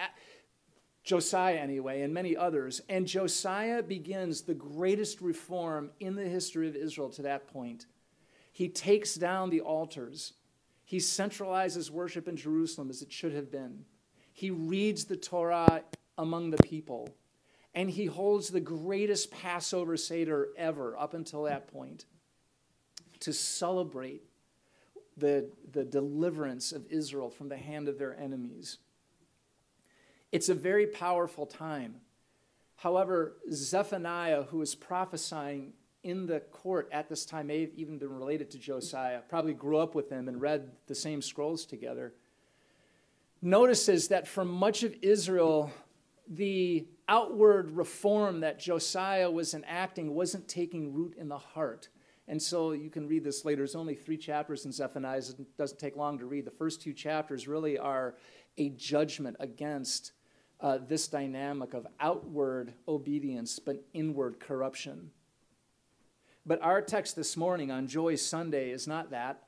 Josiah, 1.03 1.57
anyway, 1.57 2.01
and 2.01 2.13
many 2.13 2.35
others. 2.35 2.81
And 2.87 3.05
Josiah 3.05 3.83
begins 3.83 4.41
the 4.41 4.53
greatest 4.53 5.21
reform 5.21 5.91
in 5.99 6.15
the 6.15 6.27
history 6.27 6.67
of 6.67 6.75
Israel 6.75 7.09
to 7.09 7.21
that 7.23 7.47
point. 7.47 7.87
He 8.51 8.69
takes 8.69 9.15
down 9.15 9.49
the 9.49 9.61
altars, 9.61 10.33
he 10.85 10.97
centralizes 10.97 11.89
worship 11.89 12.27
in 12.27 12.35
Jerusalem 12.35 12.89
as 12.89 13.01
it 13.01 13.11
should 13.11 13.33
have 13.33 13.51
been. 13.51 13.85
He 14.31 14.51
reads 14.51 15.05
the 15.05 15.15
Torah 15.15 15.83
among 16.17 16.51
the 16.51 16.63
people, 16.63 17.09
and 17.73 17.89
he 17.89 18.05
holds 18.05 18.49
the 18.49 18.59
greatest 18.59 19.31
Passover 19.31 19.97
Seder 19.97 20.49
ever 20.57 20.97
up 20.97 21.13
until 21.13 21.43
that 21.43 21.67
point 21.67 22.05
to 23.21 23.33
celebrate 23.33 24.23
the, 25.17 25.49
the 25.71 25.83
deliverance 25.83 26.71
of 26.71 26.85
Israel 26.89 27.29
from 27.29 27.49
the 27.49 27.57
hand 27.57 27.87
of 27.87 27.97
their 27.97 28.17
enemies. 28.17 28.79
It's 30.33 30.49
a 30.49 30.55
very 30.55 30.87
powerful 30.87 31.45
time. 31.45 31.97
However, 32.77 33.37
Zephaniah, 33.51 34.41
who 34.41 34.63
is 34.63 34.73
prophesying 34.73 35.73
in 36.01 36.25
the 36.25 36.39
court 36.39 36.89
at 36.91 37.07
this 37.07 37.23
time, 37.23 37.47
may 37.47 37.61
have 37.61 37.73
even 37.75 37.99
been 37.99 38.11
related 38.11 38.49
to 38.49 38.57
Josiah, 38.57 39.19
probably 39.29 39.53
grew 39.53 39.77
up 39.77 39.93
with 39.93 40.09
him 40.09 40.27
and 40.27 40.41
read 40.41 40.71
the 40.87 40.95
same 40.95 41.21
scrolls 41.21 41.67
together, 41.67 42.15
notices 43.43 44.07
that 44.07 44.27
for 44.27 44.43
much 44.43 44.81
of 44.81 44.95
Israel, 45.03 45.71
the 46.27 46.87
outward 47.07 47.69
reform 47.69 48.39
that 48.39 48.57
Josiah 48.57 49.29
was 49.29 49.53
enacting 49.53 50.15
wasn't 50.15 50.47
taking 50.47 50.95
root 50.95 51.13
in 51.15 51.27
the 51.27 51.37
heart. 51.37 51.89
And 52.27 52.41
so 52.41 52.71
you 52.71 52.89
can 52.89 53.07
read 53.07 53.23
this 53.23 53.45
later. 53.45 53.57
There's 53.57 53.75
only 53.75 53.93
three 53.93 54.17
chapters 54.17 54.65
in 54.65 54.71
Zephaniah. 54.71 55.19
It 55.19 55.57
doesn't 55.59 55.79
take 55.79 55.95
long 55.95 56.17
to 56.17 56.25
read. 56.25 56.45
The 56.45 56.51
first 56.51 56.81
two 56.81 56.93
chapters 56.93 57.47
really 57.47 57.77
are 57.77 58.15
a 58.57 58.69
judgment 58.69 59.37
against 59.39 60.13
uh, 60.63 60.79
this 60.87 61.09
dynamic 61.09 61.73
of 61.73 61.85
outward 61.99 62.73
obedience 62.87 63.59
but 63.59 63.83
inward 63.93 64.39
corruption. 64.39 65.11
But 66.45 66.61
our 66.61 66.81
text 66.81 67.15
this 67.17 67.35
morning 67.35 67.69
on 67.69 67.87
Joy 67.87 68.15
Sunday 68.15 68.71
is 68.71 68.87
not 68.87 69.11
that. 69.11 69.43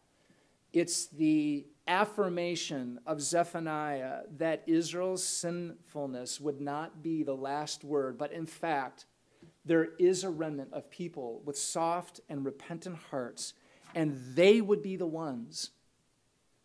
It's 0.74 1.08
the 1.08 1.66
affirmation 1.88 3.00
of 3.06 3.22
Zephaniah 3.22 4.24
that 4.38 4.64
Israel's 4.68 5.24
sinfulness 5.24 6.42
would 6.42 6.60
not 6.60 7.02
be 7.02 7.24
the 7.24 7.36
last 7.36 7.86
word, 7.86 8.18
but 8.18 8.34
in 8.34 8.46
fact, 8.46 9.06
there 9.64 9.90
is 9.98 10.24
a 10.24 10.30
remnant 10.30 10.74
of 10.74 10.90
people 10.90 11.42
with 11.46 11.58
soft 11.58 12.20
and 12.28 12.44
repentant 12.44 12.98
hearts, 13.10 13.54
and 13.94 14.20
they 14.36 14.60
would 14.60 14.82
be 14.82 14.98
the 14.98 15.08
ones 15.08 15.72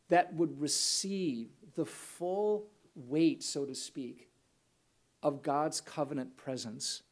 that 0.09 0.35
would 0.35 0.61
receive 0.61 1.51
the 1.77 1.87
full 1.87 2.67
weight, 2.97 3.45
so 3.45 3.65
to 3.65 3.75
speak, 3.75 4.30
of 5.23 5.43
God's 5.43 5.81
covenant 5.81 6.37
presence. 6.37 7.03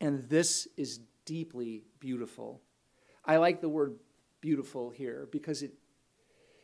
And 0.00 0.28
this 0.28 0.66
is 0.76 1.00
deeply 1.24 1.84
beautiful. 2.00 2.60
I 3.24 3.36
like 3.36 3.60
the 3.60 3.68
word 3.68 3.96
beautiful 4.40 4.90
here 4.90 5.28
because 5.30 5.62
it, 5.62 5.72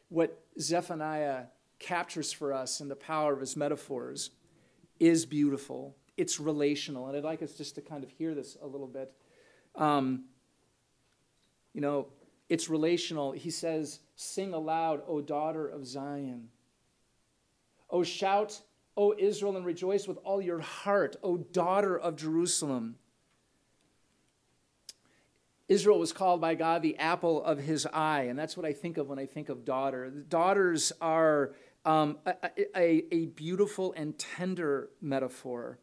what 0.08 0.42
Zephaniah 0.58 1.44
captures 1.78 2.32
for 2.32 2.52
us 2.52 2.80
in 2.80 2.88
the 2.88 2.96
power 2.96 3.32
of 3.32 3.40
his 3.40 3.56
metaphors 3.56 4.30
is 4.98 5.26
beautiful. 5.26 5.96
It's 6.16 6.40
relational. 6.40 7.06
And 7.08 7.16
I'd 7.16 7.24
like 7.24 7.42
us 7.42 7.52
just 7.52 7.74
to 7.74 7.82
kind 7.82 8.02
of 8.02 8.10
hear 8.10 8.34
this 8.34 8.56
a 8.62 8.66
little 8.66 8.86
bit. 8.86 9.12
Um, 9.74 10.24
you 11.74 11.82
know, 11.82 12.08
it's 12.48 12.70
relational. 12.70 13.32
He 13.32 13.50
says, 13.50 14.00
Sing 14.14 14.54
aloud, 14.54 15.02
O 15.06 15.20
daughter 15.20 15.68
of 15.68 15.86
Zion. 15.86 16.48
O 17.90 18.02
shout 18.02 18.60
O 18.96 19.14
Israel, 19.18 19.56
and 19.56 19.66
rejoice 19.66 20.08
with 20.08 20.18
all 20.24 20.40
your 20.40 20.60
heart, 20.60 21.16
O 21.22 21.36
daughter 21.36 21.98
of 21.98 22.16
Jerusalem. 22.16 22.96
Israel 25.68 25.98
was 25.98 26.12
called 26.12 26.40
by 26.40 26.54
God 26.54 26.82
the 26.82 26.96
apple 26.96 27.42
of 27.42 27.58
his 27.58 27.86
eye, 27.86 28.22
and 28.22 28.38
that's 28.38 28.56
what 28.56 28.64
I 28.64 28.72
think 28.72 28.98
of 28.98 29.08
when 29.08 29.18
I 29.18 29.26
think 29.26 29.48
of 29.48 29.64
daughter. 29.64 30.08
Daughters 30.10 30.92
are 31.00 31.54
um, 31.84 32.18
a, 32.24 32.34
a, 32.76 33.04
a, 33.12 33.26
beautiful 33.26 33.92
and 33.96 34.16
tender 34.18 34.90
metaphor. 35.00 35.78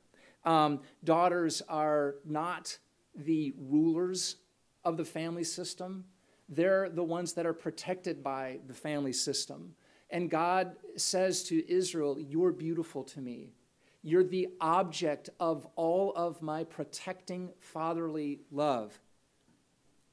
Um, 0.45 0.81
daughters 1.03 1.61
are 1.69 2.15
not 2.25 2.77
the 3.15 3.53
rulers 3.57 4.37
of 4.83 4.97
the 4.97 5.05
family 5.05 5.45
system, 5.45 6.05
they're 6.49 6.89
the 6.89 7.03
ones 7.03 7.33
that 7.33 7.45
are 7.45 7.53
protected 7.53 8.21
by 8.21 8.59
the 8.67 8.73
family 8.73 9.13
system. 9.13 9.75
And 10.13 10.29
God 10.29 10.75
says 10.95 11.43
to 11.45 11.67
Israel, 11.69 12.17
You're 12.19 12.51
beautiful 12.51 13.03
to 13.05 13.19
me. 13.19 13.55
You're 14.03 14.23
the 14.23 14.49
object 14.61 15.31
of 15.39 15.65
all 15.75 16.13
of 16.15 16.41
my 16.41 16.65
protecting 16.65 17.49
fatherly 17.59 18.41
love. 18.51 18.99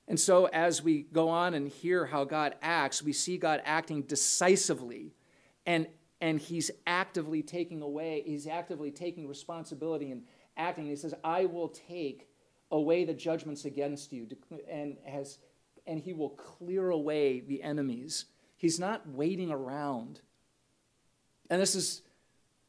And 0.09 0.19
so, 0.19 0.47
as 0.47 0.83
we 0.83 1.03
go 1.03 1.29
on 1.29 1.53
and 1.53 1.69
hear 1.69 2.07
how 2.07 2.25
God 2.25 2.55
acts, 2.63 3.03
we 3.03 3.13
see 3.13 3.37
God 3.37 3.61
acting 3.65 4.03
decisively 4.03 5.13
and, 5.67 5.87
and 6.23 6.41
He's 6.41 6.71
actively 6.87 7.43
taking 7.43 7.83
away, 7.83 8.23
He's 8.25 8.47
actively 8.47 8.91
taking 8.91 9.29
responsibility 9.29 10.11
and 10.11 10.23
acting. 10.57 10.87
He 10.87 10.97
says, 10.97 11.15
I 11.23 11.45
will 11.45 11.69
take 11.69 12.27
away 12.71 13.05
the 13.05 13.15
judgments 13.15 13.67
against 13.67 14.15
you, 14.15 14.27
and, 14.67 14.97
has, 15.05 15.39
and 15.87 16.01
He 16.01 16.15
will 16.15 16.31
clear 16.31 16.89
away 16.89 17.41
the 17.41 17.63
enemies. 17.63 18.25
He's 18.61 18.79
not 18.79 19.09
waiting 19.09 19.51
around. 19.51 20.21
And 21.49 21.63
this 21.63 21.75
is, 21.75 22.03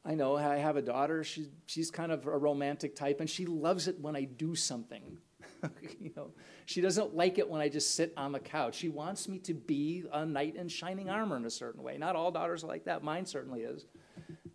I 0.06 0.16
know 0.16 0.38
I 0.38 0.56
have 0.56 0.78
a 0.78 0.82
daughter. 0.82 1.22
She, 1.26 1.50
she's 1.66 1.92
kind 1.92 2.14
of 2.14 2.26
a 2.26 2.38
romantic 2.38 2.96
type, 2.96 3.20
and 3.20 3.30
she 3.30 3.46
loves 3.46 3.90
it 3.90 4.00
when 4.00 4.16
I 4.16 4.24
do 4.24 4.56
something. 4.56 5.18
you 6.00 6.14
know, 6.16 6.32
she 6.66 6.80
doesn't 6.80 7.14
like 7.14 7.40
it 7.40 7.50
when 7.50 7.60
I 7.60 7.68
just 7.68 7.94
sit 7.94 8.14
on 8.16 8.32
the 8.32 8.40
couch. 8.40 8.76
She 8.76 8.88
wants 8.88 9.28
me 9.28 9.38
to 9.40 9.54
be 9.54 10.06
a 10.14 10.26
knight 10.26 10.56
in 10.56 10.70
shining 10.70 11.10
armor 11.10 11.36
in 11.36 11.44
a 11.44 11.50
certain 11.50 11.84
way. 11.84 11.98
Not 11.98 12.16
all 12.16 12.32
daughters 12.32 12.64
are 12.64 12.68
like 12.68 12.86
that. 12.86 13.04
Mine 13.04 13.26
certainly 13.26 13.64
is. 13.64 13.86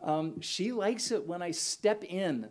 Um, 0.03 0.41
she 0.41 0.73
likes 0.73 1.11
it 1.11 1.27
when 1.27 1.43
I 1.43 1.51
step 1.51 2.03
in, 2.03 2.49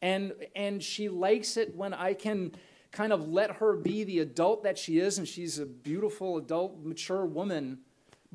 and 0.00 0.32
and 0.54 0.82
she 0.82 1.10
likes 1.10 1.58
it 1.58 1.76
when 1.76 1.92
I 1.92 2.14
can 2.14 2.52
kind 2.92 3.12
of 3.12 3.28
let 3.28 3.56
her 3.56 3.76
be 3.76 4.04
the 4.04 4.20
adult 4.20 4.62
that 4.62 4.78
she 4.78 5.00
is, 5.00 5.18
and 5.18 5.28
she's 5.28 5.58
a 5.58 5.66
beautiful 5.66 6.38
adult, 6.38 6.82
mature 6.82 7.26
woman 7.26 7.80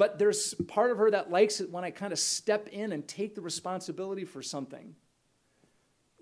but 0.01 0.17
there's 0.17 0.55
part 0.67 0.89
of 0.89 0.97
her 0.97 1.11
that 1.11 1.29
likes 1.29 1.61
it 1.61 1.69
when 1.69 1.83
I 1.83 1.91
kind 1.91 2.11
of 2.11 2.17
step 2.17 2.67
in 2.69 2.91
and 2.91 3.07
take 3.07 3.35
the 3.35 3.41
responsibility 3.41 4.25
for 4.25 4.41
something. 4.41 4.95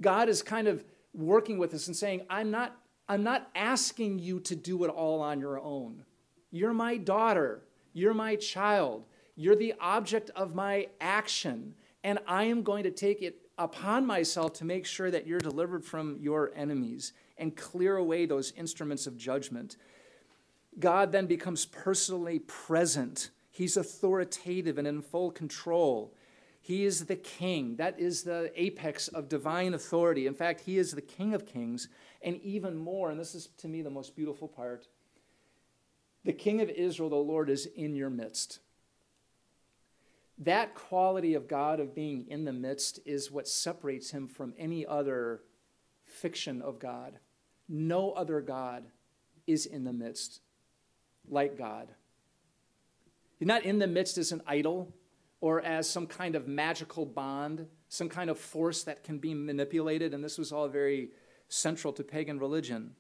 God 0.02 0.28
is 0.28 0.42
kind 0.42 0.68
of 0.68 0.84
working 1.14 1.58
with 1.58 1.74
us 1.74 1.88
and 1.88 1.96
saying, 1.96 2.24
I'm 2.30 2.52
not, 2.52 2.76
I'm 3.08 3.24
not 3.24 3.50
asking 3.56 4.20
you 4.20 4.42
to 4.42 4.56
do 4.58 4.84
it 4.84 4.90
all 4.90 5.22
on 5.22 5.40
your 5.40 5.62
own. 5.62 6.04
You're 6.52 6.74
my 6.74 6.98
daughter. 6.98 7.62
You're 7.94 8.14
my 8.14 8.36
child. 8.36 9.06
You're 9.38 9.56
the 9.56 9.76
object 9.80 10.30
of 10.36 10.56
my 10.56 10.90
action. 11.00 11.74
And 12.04 12.20
I 12.28 12.44
am 12.44 12.64
going 12.64 12.84
to 12.84 12.92
take 12.92 13.22
it 13.22 13.38
upon 13.58 14.06
myself 14.06 14.52
to 14.56 14.66
make 14.66 14.86
sure 14.86 15.10
that 15.10 15.26
you're 15.26 15.40
delivered 15.40 15.86
from 15.86 16.18
your 16.20 16.52
enemies 16.54 17.14
and 17.38 17.56
clear 17.56 17.96
away 17.96 18.26
those 18.26 18.52
instruments 18.58 19.08
of 19.08 19.16
judgment. 19.16 19.78
God 20.80 21.14
then 21.14 21.28
becomes 21.28 21.66
personally 21.66 22.40
present. 22.40 23.30
He's 23.60 23.76
authoritative 23.76 24.78
and 24.78 24.88
in 24.88 25.02
full 25.02 25.32
control. 25.32 26.14
He 26.62 26.86
is 26.86 27.08
the 27.08 27.18
king. 27.18 27.76
That 27.76 28.00
is 28.00 28.24
the 28.24 28.54
apex 28.56 29.10
of 29.10 29.28
divine 29.28 29.74
authority. 29.74 30.28
In 30.28 30.34
fact, 30.34 30.62
he 30.62 30.78
is 30.78 30.94
the 30.94 31.02
king 31.02 31.34
of 31.34 31.46
kings. 31.46 31.90
And 32.22 32.38
even 32.38 32.78
more, 32.78 33.12
and 33.12 33.20
this 33.20 33.36
is 33.36 33.50
to 33.58 33.68
me 33.68 33.82
the 33.82 33.90
most 33.90 34.16
beautiful 34.16 34.48
part 34.48 34.88
the 36.24 36.32
king 36.32 36.62
of 36.62 36.70
Israel, 36.70 37.10
the 37.10 37.18
Lord, 37.18 37.50
is 37.50 37.66
in 37.66 37.98
your 37.98 38.10
midst. 38.10 38.60
That 40.38 40.74
quality 40.74 41.34
of 41.34 41.50
God 41.50 41.82
of 41.82 41.94
being 41.94 42.28
in 42.30 42.46
the 42.46 42.54
midst 42.54 43.02
is 43.06 43.30
what 43.30 43.46
separates 43.46 44.12
him 44.12 44.30
from 44.30 44.54
any 44.58 44.86
other 44.86 45.42
fiction 46.06 46.62
of 46.62 46.80
God. 46.80 47.20
No 47.68 48.12
other 48.12 48.40
God 48.40 48.86
is 49.48 49.66
in 49.66 49.84
the 49.84 49.92
midst 49.92 50.40
like 51.28 51.58
God. 51.58 51.90
He's 53.40 53.48
not 53.48 53.64
in 53.64 53.80
the 53.80 53.88
midst 53.88 54.18
as 54.18 54.32
an 54.32 54.42
idol 54.46 54.94
or 55.42 55.62
as 55.62 55.90
some 55.90 56.06
kind 56.06 56.36
of 56.36 56.48
magical 56.48 57.06
bond, 57.06 57.66
some 57.88 58.10
kind 58.10 58.30
of 58.30 58.38
force 58.38 58.84
that 58.84 59.04
can 59.04 59.18
be 59.18 59.34
manipulated. 59.34 60.14
And 60.14 60.24
this 60.24 60.38
was 60.38 60.52
all 60.52 60.68
very 60.68 61.10
central 61.48 61.94
to 61.94 62.04
pagan 62.04 62.38
religion. 62.38 62.92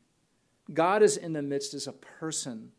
God 0.74 1.03
is 1.03 1.17
in 1.17 1.34
the 1.34 1.41
midst 1.41 1.74
as 1.74 1.88
a 1.88 1.91
person. 1.91 2.72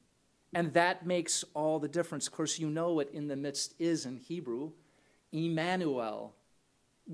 And 0.55 0.73
that 0.73 1.07
makes 1.07 1.45
all 1.55 1.79
the 1.79 1.89
difference. 1.89 2.27
Of 2.27 2.33
course, 2.33 2.59
you 2.59 2.69
know 2.69 2.95
what 2.95 3.11
in 3.11 3.29
the 3.29 3.37
midst 3.37 3.75
is 3.79 4.07
in 4.07 4.17
Hebrew 4.17 4.73
Emmanuel, 5.33 6.35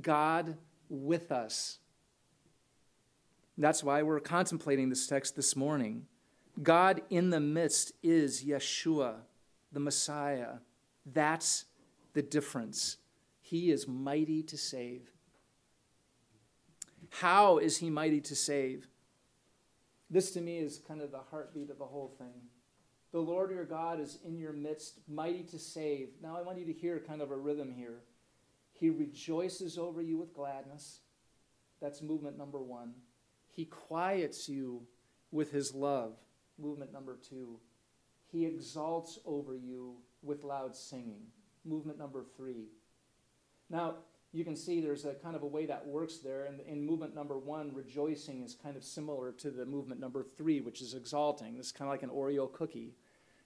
God 0.01 0.57
with 0.89 1.31
us. 1.31 1.79
That's 3.59 3.83
why 3.83 4.03
we're 4.03 4.21
contemplating 4.21 4.89
this 4.89 5.07
text 5.07 5.37
this 5.37 5.57
morning. 5.57 6.07
God 6.63 7.03
in 7.11 7.31
the 7.31 7.41
midst 7.41 7.93
is 8.03 8.45
Yeshua, 8.45 9.17
the 9.73 9.81
Messiah. 9.81 10.55
That's 11.05 11.67
the 12.13 12.23
difference. 12.23 12.97
He 13.41 13.71
is 13.71 13.87
mighty 13.87 14.43
to 14.45 14.57
save. 14.57 15.11
How 17.11 17.59
is 17.59 17.79
he 17.79 17.91
mighty 17.91 18.21
to 18.23 18.35
save? 18.35 18.89
This 20.11 20.31
to 20.33 20.41
me 20.41 20.59
is 20.59 20.81
kind 20.87 21.01
of 21.01 21.11
the 21.11 21.21
heartbeat 21.31 21.71
of 21.71 21.79
the 21.79 21.85
whole 21.85 22.15
thing. 22.19 22.43
The 23.13 23.21
Lord 23.21 23.51
your 23.51 23.65
God 23.65 24.01
is 24.01 24.19
in 24.25 24.39
your 24.39 24.53
midst, 24.53 24.99
mighty 25.09 25.43
to 25.45 25.59
save. 25.59 26.09
Now 26.23 26.37
I 26.37 26.43
want 26.43 26.59
you 26.59 26.67
to 26.67 26.73
hear 26.73 26.99
kind 27.01 27.23
of 27.23 27.31
a 27.31 27.37
rhythm 27.37 27.73
here. 27.73 28.03
He 28.73 28.91
rejoices 28.91 29.79
over 29.79 30.03
you 30.03 30.19
with 30.19 30.35
gladness. 30.35 31.01
That's 31.81 32.03
movement 32.03 32.37
number 32.37 32.61
one. 32.61 32.95
He 33.53 33.65
quiets 33.65 34.49
you 34.49 34.83
with 35.31 35.51
his 35.51 35.75
love. 35.75 36.17
Movement 36.59 36.93
number 36.93 37.17
two. 37.17 37.59
He 38.37 38.45
exalts 38.45 39.19
over 39.25 39.57
you 39.57 39.95
with 40.23 40.45
loud 40.45 40.77
singing 40.77 41.23
movement 41.65 41.99
number 41.99 42.23
three. 42.37 42.67
Now, 43.71 43.95
you 44.31 44.45
can 44.45 44.55
see 44.55 44.83
there's 44.83 45.07
a 45.07 45.15
kind 45.15 45.35
of 45.35 45.43
a 45.43 45.47
way 45.47 45.65
that 45.65 45.87
works 45.87 46.19
there. 46.19 46.45
And 46.45 46.61
in 46.61 46.85
movement 46.85 47.15
number 47.15 47.39
one, 47.39 47.73
rejoicing 47.73 48.43
is 48.43 48.55
kind 48.55 48.77
of 48.77 48.85
similar 48.85 49.33
to 49.33 49.51
the 49.51 49.65
movement 49.65 50.03
number 50.03 50.23
three, 50.23 50.61
which 50.61 50.83
is 50.83 50.93
exalting. 50.93 51.57
It's 51.57 51.73
kind 51.73 51.89
of 51.89 51.95
like 51.95 52.03
an 52.03 52.11
Oreo 52.11 52.53
cookie. 52.53 52.93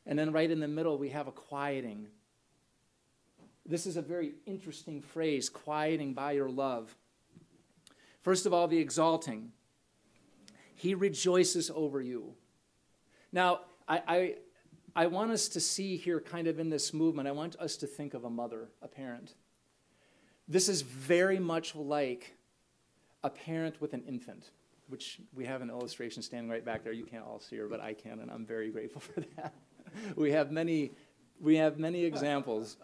And 0.07 0.19
then 0.19 0.33
right 0.33 0.51
in 0.51 0.59
the 0.59 0.67
middle, 0.67 0.99
we 0.99 1.11
have 1.11 1.29
a 1.29 1.33
quieting. 1.33 2.09
This 3.65 3.87
is 3.87 3.97
a 3.97 4.03
very 4.03 4.33
interesting 4.45 5.03
phrase, 5.03 5.49
quieting 5.49 6.15
by 6.15 6.33
your 6.33 6.51
love. 6.51 6.97
First 8.23 8.45
of 8.45 8.53
all, 8.53 8.67
the 8.67 8.79
exalting. 8.79 9.53
He 10.75 10.97
rejoices 10.97 11.71
over 11.73 12.01
you. 12.01 12.35
Now, 13.31 13.61
I 13.87 14.35
I 14.95 15.07
want 15.07 15.31
us 15.31 15.49
to 15.49 15.61
see 15.61 15.97
here, 15.97 16.21
kind 16.21 16.47
of 16.47 16.59
in 16.59 16.71
this 16.71 16.93
movement, 16.93 17.29
I 17.29 17.33
want 17.33 17.57
us 17.57 17.77
to 17.79 17.87
think 17.87 18.15
of 18.15 18.25
a 18.25 18.31
mother, 18.31 18.69
a 18.83 18.89
parent. 18.89 19.35
This 20.49 20.69
is 20.69 20.83
very 20.83 21.39
much 21.39 21.77
like 21.77 22.37
a 23.23 23.31
parent 23.31 23.81
with 23.81 23.93
an 23.93 24.03
infant, 24.07 24.51
which 24.89 25.21
we 25.35 25.45
have 25.47 25.63
an 25.63 25.71
illustration 25.71 26.23
standing 26.23 26.51
right 26.51 26.65
back 26.65 26.83
there. 26.83 26.93
You 26.93 27.05
can't 27.05 27.25
all 27.25 27.39
see 27.39 27.57
her, 27.57 27.69
but 27.69 27.81
I 27.81 27.95
can, 27.95 28.21
and 28.21 28.31
I'm 28.31 28.45
very 28.45 28.71
grateful 28.71 29.01
for 29.15 29.21
that. 29.37 29.55
we 30.17 30.33
have 30.33 30.51
many, 30.51 30.91
we 31.41 31.57
have 31.57 31.79
many 31.79 32.05
examples. 32.05 32.77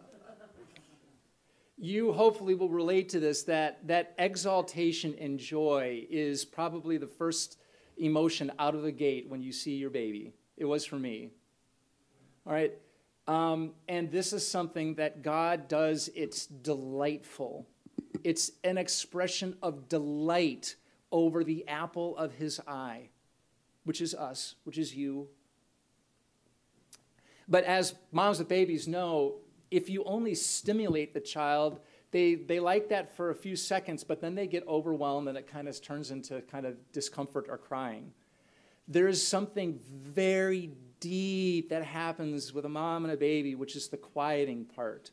You 1.79 2.13
hopefully 2.13 2.55
will 2.55 2.71
relate 2.71 3.11
to 3.11 3.21
this 3.21 3.43
that 3.45 3.87
that 3.87 4.15
exaltation 4.19 5.15
and 5.21 5.39
joy 5.39 6.07
is 6.09 6.45
probably 6.45 6.97
the 6.97 7.07
first 7.07 7.59
emotion 7.99 8.51
out 8.59 8.75
of 8.75 8.83
the 8.83 8.93
gate 8.93 9.29
when 9.29 9.43
you 9.43 9.53
see 9.53 9.77
your 9.77 9.91
baby. 9.91 10.33
It 10.57 10.65
was 10.65 10.87
for 10.87 10.97
me. 10.97 11.33
All 12.47 12.53
right? 12.53 12.73
Um, 13.27 13.73
and 13.89 14.11
this 14.11 14.33
is 14.33 14.47
something 14.47 14.95
that 14.95 15.23
God 15.23 15.69
does, 15.69 16.09
it's 16.15 16.47
delightful. 16.47 17.67
It's 18.23 18.53
an 18.63 18.79
expression 18.79 19.57
of 19.63 19.89
delight 19.89 20.77
over 21.11 21.43
the 21.43 21.67
apple 21.67 22.17
of 22.17 22.35
his 22.35 22.61
eye, 22.67 23.09
which 23.85 24.01
is 24.01 24.15
us, 24.15 24.55
which 24.65 24.79
is 24.79 24.95
you. 24.95 25.29
But 27.49 27.65
as 27.65 27.95
moms 28.13 28.39
with 28.39 28.49
babies 28.49 28.87
know, 28.87 29.37
if 29.71 29.89
you 29.89 30.05
only 30.05 30.35
stimulate 30.35 31.15
the 31.15 31.21
child, 31.21 31.81
they, 32.11 32.35
they 32.35 32.61
like 32.61 32.89
that 32.89 33.17
for 33.17 33.31
a 33.31 33.35
few 33.35 33.57
seconds, 33.57 34.05
but 34.05 34.21
then 34.21 34.35
they 34.35 34.47
get 34.47 34.67
overwhelmed 34.67 35.29
and 35.29 35.37
it 35.37 35.47
kind 35.47 35.69
of 35.69 35.81
turns 35.81 36.11
into 36.11 36.41
kind 36.43 36.67
of 36.67 36.77
discomfort 36.93 37.47
or 37.49 37.59
crying. 37.59 38.13
There 38.89 39.09
is 39.09 39.27
something 39.27 39.81
very 39.85 40.71
deep 41.01 41.69
that 41.71 41.85
happens 41.85 42.53
with 42.53 42.65
a 42.65 42.69
mom 42.69 43.05
and 43.05 43.13
a 43.13 43.17
baby, 43.17 43.55
which 43.55 43.77
is 43.77 43.89
the 43.89 43.97
quieting 43.97 44.65
part. 44.65 45.11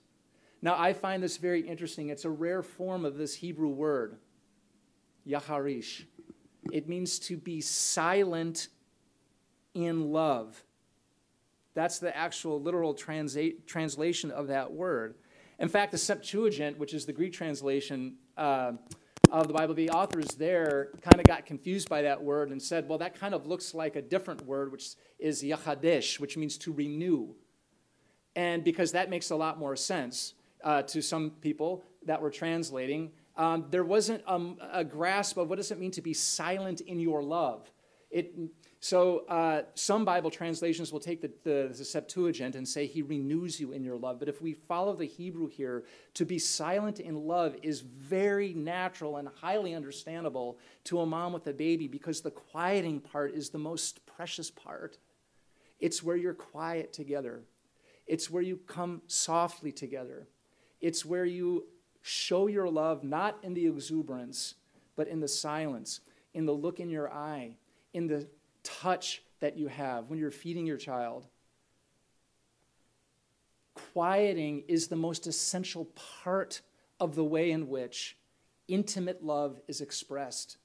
Now, 0.61 0.79
I 0.79 0.93
find 0.93 1.21
this 1.21 1.37
very 1.37 1.61
interesting. 1.61 2.09
It's 2.09 2.25
a 2.25 2.29
rare 2.29 2.61
form 2.61 3.03
of 3.03 3.17
this 3.17 3.35
Hebrew 3.35 3.67
word, 3.67 4.17
yaharish. 5.27 6.05
It 6.71 6.87
means 6.87 7.19
to 7.19 7.37
be 7.37 7.59
silent 7.59 8.69
in 9.73 10.11
love. 10.11 10.63
That's 11.73 11.99
the 11.99 12.15
actual 12.15 12.61
literal 12.61 12.93
transa- 12.93 13.55
translation 13.65 14.31
of 14.31 14.47
that 14.47 14.71
word. 14.71 15.15
In 15.59 15.67
fact, 15.67 15.91
the 15.91 15.97
Septuagint, 15.97 16.77
which 16.77 16.93
is 16.93 17.05
the 17.05 17.13
Greek 17.13 17.33
translation, 17.33 18.15
uh, 18.37 18.73
of 19.33 19.47
the 19.47 19.53
Bible, 19.53 19.73
the 19.73 19.89
authors 19.89 20.27
there 20.35 20.91
kind 21.01 21.19
of 21.19 21.23
got 21.25 21.47
confused 21.47 21.89
by 21.89 22.03
that 22.03 22.23
word 22.23 22.51
and 22.51 22.61
said, 22.61 22.87
well, 22.87 22.99
that 22.99 23.19
kind 23.19 23.33
of 23.33 23.47
looks 23.47 23.73
like 23.73 23.95
a 23.95 24.01
different 24.01 24.45
word, 24.45 24.71
which 24.71 24.91
is 25.17 25.41
yachadesh, 25.41 26.19
which 26.19 26.37
means 26.37 26.55
to 26.59 26.71
renew. 26.71 27.33
And 28.35 28.63
because 28.63 28.91
that 28.91 29.09
makes 29.09 29.31
a 29.31 29.35
lot 29.35 29.57
more 29.57 29.75
sense 29.75 30.35
uh, 30.63 30.83
to 30.83 31.01
some 31.01 31.31
people 31.41 31.83
that 32.05 32.21
were 32.21 32.29
translating, 32.29 33.11
um, 33.35 33.65
there 33.71 33.83
wasn't 33.83 34.23
um, 34.27 34.59
a 34.71 34.83
grasp 34.83 35.37
of 35.37 35.49
what 35.49 35.55
does 35.55 35.71
it 35.71 35.79
mean 35.79 35.91
to 35.91 36.01
be 36.01 36.13
silent 36.13 36.81
in 36.81 36.99
your 36.99 37.23
love. 37.23 37.71
It, 38.11 38.35
so 38.83 39.19
uh, 39.29 39.61
some 39.75 40.03
Bible 40.03 40.29
translations 40.29 40.91
will 40.91 40.99
take 40.99 41.21
the, 41.21 41.31
the, 41.45 41.73
the, 41.73 41.85
Septuagint 41.85 42.55
and 42.55 42.67
say 42.67 42.85
he 42.85 43.01
renews 43.01 43.57
you 43.57 43.71
in 43.71 43.81
your 43.81 43.95
love. 43.95 44.19
But 44.19 44.27
if 44.27 44.41
we 44.41 44.51
follow 44.51 44.93
the 44.93 45.05
Hebrew 45.05 45.47
here, 45.47 45.85
to 46.15 46.25
be 46.25 46.37
silent 46.37 46.99
in 46.99 47.25
love 47.25 47.55
is 47.63 47.79
very 47.79 48.53
natural 48.53 49.15
and 49.15 49.29
highly 49.39 49.73
understandable 49.73 50.57
to 50.83 50.99
a 50.99 51.05
mom 51.05 51.31
with 51.31 51.47
a 51.47 51.53
baby 51.53 51.87
because 51.87 52.19
the 52.19 52.31
quieting 52.31 52.99
part 52.99 53.33
is 53.33 53.49
the 53.49 53.57
most 53.57 54.05
precious 54.05 54.51
part. 54.51 54.97
It's 55.79 56.03
where 56.03 56.17
you're 56.17 56.33
quiet 56.33 56.91
together. 56.91 57.39
It's 58.05 58.29
where 58.29 58.43
you 58.43 58.57
come 58.67 59.01
softly 59.07 59.71
together. 59.71 60.27
It's 60.81 61.05
where 61.05 61.23
you 61.23 61.67
show 62.01 62.47
your 62.47 62.67
love 62.67 63.01
not 63.01 63.37
in 63.43 63.53
the 63.53 63.65
exuberance, 63.65 64.55
but 64.97 65.07
in 65.07 65.21
the 65.21 65.29
silence, 65.29 66.01
in 66.33 66.45
the 66.45 66.51
look 66.51 66.81
in 66.81 66.89
your 66.89 67.09
eye, 67.13 67.55
in 67.93 68.07
the 68.07 68.27
touch 68.63 69.21
that 69.39 69.57
you 69.57 69.67
have 69.67 70.09
when 70.09 70.19
you're 70.19 70.31
feeding 70.31 70.65
your 70.65 70.77
child. 70.77 71.27
Quieting 73.93 74.63
is 74.67 74.87
the 74.87 74.95
most 74.95 75.27
essential 75.27 75.85
part 76.23 76.61
of 76.99 77.15
the 77.15 77.23
way 77.23 77.51
in 77.51 77.67
which 77.67 78.17
intimate 78.67 79.23
love 79.23 79.59
is 79.67 79.81
expressed. 79.81 80.57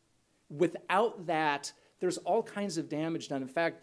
Without 0.50 1.26
that, 1.26 1.72
there's 2.00 2.18
all 2.18 2.42
kinds 2.42 2.78
of 2.78 2.88
damage 2.88 3.28
done. 3.28 3.42
In 3.42 3.48
fact, 3.48 3.82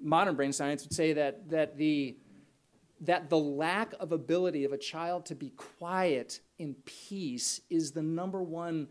modern 0.00 0.36
brain 0.36 0.52
science 0.52 0.84
would 0.84 0.92
say 0.92 1.12
that, 1.14 1.50
that, 1.50 1.76
the, 1.76 2.16
that 3.00 3.28
the 3.28 3.38
lack 3.38 3.94
of 3.98 4.12
ability 4.12 4.64
of 4.64 4.72
a 4.72 4.78
child 4.78 5.26
to 5.26 5.34
be 5.34 5.50
quiet 5.50 6.40
in 6.58 6.74
peace 6.84 7.60
is 7.68 7.92
the 7.92 8.02
number 8.02 8.42
one 8.42 8.88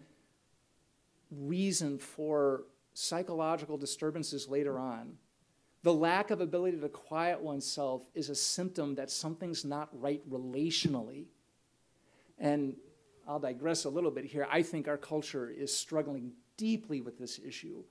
reason 1.31 1.97
for 1.97 2.63
psychological 2.95 3.77
disturbances 3.77 4.47
later 4.47 4.79
on. 4.79 5.17
The 5.83 5.93
lack 5.93 6.31
of 6.31 6.41
ability 6.41 6.79
to 6.79 6.89
quiet 6.89 7.39
oneself 7.39 8.01
is 8.15 8.29
a 8.29 8.35
symptom 8.35 8.95
that 8.95 9.11
something's 9.11 9.63
not 9.63 9.89
right 10.01 10.27
relationally. 10.27 11.25
And 12.39 12.75
I'll 13.27 13.39
digress 13.39 13.85
a 13.85 13.89
little 13.89 14.09
bit 14.09 14.25
here. 14.25 14.47
I 14.49 14.63
think 14.63 14.87
our 14.87 14.97
culture 14.97 15.49
is 15.49 15.75
struggling 15.75 16.31
deeply 16.57 17.01
with 17.01 17.19
this 17.19 17.39
issue. 17.45 17.83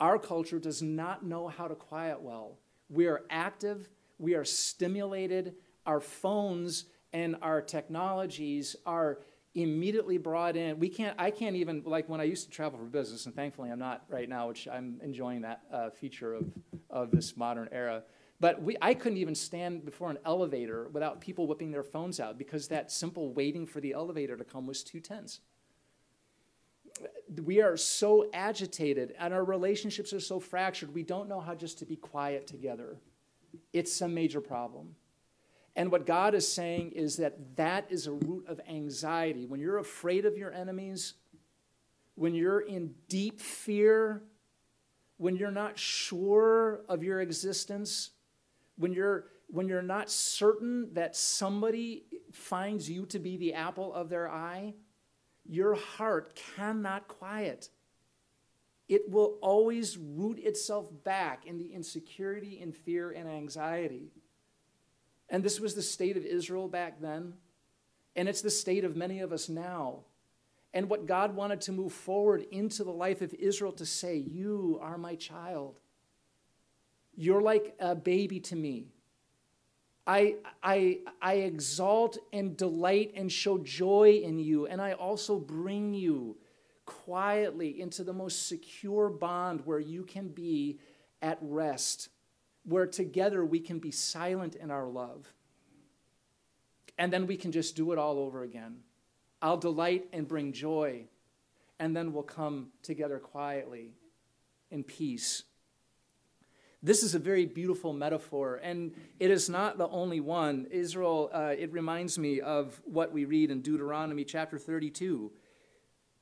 Our 0.00 0.18
culture 0.18 0.58
does 0.58 0.80
not 0.80 1.24
know 1.24 1.48
how 1.48 1.66
to 1.68 1.74
quiet 1.74 2.20
well. 2.20 2.58
We 2.88 3.06
are 3.06 3.24
active, 3.28 3.88
we 4.18 4.34
are 4.34 4.44
stimulated, 4.44 5.56
our 5.86 6.00
phones 6.00 6.84
and 7.12 7.36
our 7.42 7.60
technologies 7.60 8.76
are 8.86 9.18
immediately 9.56 10.18
brought 10.18 10.54
in. 10.54 10.78
We 10.78 10.88
can't, 10.88 11.14
I 11.18 11.30
can't 11.30 11.56
even, 11.56 11.82
like 11.86 12.08
when 12.08 12.20
I 12.20 12.24
used 12.24 12.44
to 12.44 12.50
travel 12.50 12.78
for 12.78 12.84
business, 12.84 13.24
and 13.26 13.34
thankfully 13.34 13.70
I'm 13.70 13.78
not 13.78 14.04
right 14.08 14.28
now, 14.28 14.48
which 14.48 14.68
I'm 14.68 15.00
enjoying 15.02 15.40
that 15.42 15.62
uh, 15.72 15.90
feature 15.90 16.34
of, 16.34 16.44
of 16.90 17.10
this 17.10 17.36
modern 17.36 17.68
era. 17.72 18.02
But 18.38 18.62
we, 18.62 18.76
I 18.82 18.92
couldn't 18.92 19.16
even 19.16 19.34
stand 19.34 19.86
before 19.86 20.10
an 20.10 20.18
elevator 20.26 20.88
without 20.92 21.22
people 21.22 21.46
whipping 21.46 21.70
their 21.70 21.82
phones 21.82 22.20
out 22.20 22.36
because 22.36 22.68
that 22.68 22.92
simple 22.92 23.32
waiting 23.32 23.66
for 23.66 23.80
the 23.80 23.94
elevator 23.94 24.36
to 24.36 24.44
come 24.44 24.66
was 24.66 24.84
too 24.84 25.00
tense. 25.00 25.40
We 27.42 27.62
are 27.62 27.78
so 27.78 28.28
agitated 28.34 29.14
and 29.18 29.32
our 29.32 29.44
relationships 29.44 30.12
are 30.12 30.20
so 30.20 30.38
fractured, 30.38 30.94
we 30.94 31.02
don't 31.02 31.28
know 31.28 31.40
how 31.40 31.54
just 31.54 31.78
to 31.78 31.86
be 31.86 31.96
quiet 31.96 32.46
together. 32.46 32.98
It's 33.72 34.00
a 34.02 34.08
major 34.08 34.42
problem. 34.42 34.96
And 35.76 35.92
what 35.92 36.06
God 36.06 36.34
is 36.34 36.50
saying 36.50 36.92
is 36.92 37.18
that 37.18 37.56
that 37.56 37.86
is 37.90 38.06
a 38.06 38.12
root 38.12 38.46
of 38.48 38.60
anxiety. 38.66 39.44
When 39.44 39.60
you're 39.60 39.76
afraid 39.76 40.24
of 40.24 40.38
your 40.38 40.50
enemies, 40.50 41.14
when 42.14 42.34
you're 42.34 42.60
in 42.60 42.94
deep 43.08 43.42
fear, 43.42 44.22
when 45.18 45.36
you're 45.36 45.50
not 45.50 45.78
sure 45.78 46.80
of 46.88 47.02
your 47.02 47.20
existence, 47.20 48.10
when 48.76 48.92
you're 48.92 49.26
when 49.48 49.68
you're 49.68 49.80
not 49.80 50.10
certain 50.10 50.92
that 50.94 51.14
somebody 51.14 52.04
finds 52.32 52.90
you 52.90 53.06
to 53.06 53.20
be 53.20 53.36
the 53.36 53.54
apple 53.54 53.94
of 53.94 54.08
their 54.08 54.28
eye, 54.28 54.74
your 55.44 55.74
heart 55.76 56.34
cannot 56.56 57.06
quiet. 57.06 57.68
It 58.88 59.08
will 59.08 59.38
always 59.42 59.96
root 59.96 60.40
itself 60.40 60.88
back 61.04 61.46
in 61.46 61.58
the 61.58 61.72
insecurity 61.72 62.58
and 62.60 62.74
fear 62.74 63.12
and 63.12 63.28
anxiety. 63.28 64.10
And 65.28 65.42
this 65.42 65.60
was 65.60 65.74
the 65.74 65.82
state 65.82 66.16
of 66.16 66.24
Israel 66.24 66.68
back 66.68 67.00
then. 67.00 67.34
And 68.14 68.28
it's 68.28 68.42
the 68.42 68.50
state 68.50 68.84
of 68.84 68.96
many 68.96 69.20
of 69.20 69.32
us 69.32 69.48
now. 69.48 70.00
And 70.72 70.88
what 70.88 71.06
God 71.06 71.34
wanted 71.34 71.60
to 71.62 71.72
move 71.72 71.92
forward 71.92 72.46
into 72.50 72.84
the 72.84 72.92
life 72.92 73.22
of 73.22 73.34
Israel 73.34 73.72
to 73.72 73.86
say, 73.86 74.16
You 74.16 74.78
are 74.82 74.98
my 74.98 75.14
child. 75.14 75.80
You're 77.14 77.40
like 77.40 77.74
a 77.80 77.94
baby 77.94 78.40
to 78.40 78.56
me. 78.56 78.88
I, 80.06 80.36
I, 80.62 80.98
I 81.20 81.34
exalt 81.36 82.18
and 82.32 82.56
delight 82.56 83.12
and 83.16 83.32
show 83.32 83.58
joy 83.58 84.20
in 84.22 84.38
you, 84.38 84.66
and 84.66 84.80
I 84.80 84.92
also 84.92 85.38
bring 85.38 85.94
you 85.94 86.36
quietly 86.84 87.80
into 87.80 88.04
the 88.04 88.12
most 88.12 88.46
secure 88.46 89.08
bond 89.08 89.62
where 89.64 89.80
you 89.80 90.04
can 90.04 90.28
be 90.28 90.78
at 91.22 91.38
rest 91.40 92.10
where 92.66 92.86
together 92.86 93.44
we 93.44 93.60
can 93.60 93.78
be 93.78 93.92
silent 93.92 94.56
in 94.56 94.70
our 94.70 94.86
love. 94.86 95.32
And 96.98 97.12
then 97.12 97.26
we 97.26 97.36
can 97.36 97.52
just 97.52 97.76
do 97.76 97.92
it 97.92 97.98
all 97.98 98.18
over 98.18 98.42
again. 98.42 98.78
I'll 99.40 99.56
delight 99.56 100.08
and 100.12 100.26
bring 100.26 100.52
joy, 100.52 101.04
and 101.78 101.96
then 101.96 102.12
we'll 102.12 102.24
come 102.24 102.68
together 102.82 103.18
quietly 103.18 103.92
in 104.70 104.82
peace. 104.82 105.44
This 106.82 107.02
is 107.02 107.14
a 107.14 107.18
very 107.18 107.46
beautiful 107.46 107.92
metaphor, 107.92 108.60
and 108.62 108.92
it 109.20 109.30
is 109.30 109.48
not 109.48 109.78
the 109.78 109.88
only 109.88 110.20
one. 110.20 110.66
Israel, 110.70 111.30
uh, 111.32 111.54
it 111.56 111.72
reminds 111.72 112.18
me 112.18 112.40
of 112.40 112.80
what 112.84 113.12
we 113.12 113.24
read 113.24 113.50
in 113.50 113.60
Deuteronomy 113.60 114.24
chapter 114.24 114.58
32, 114.58 115.30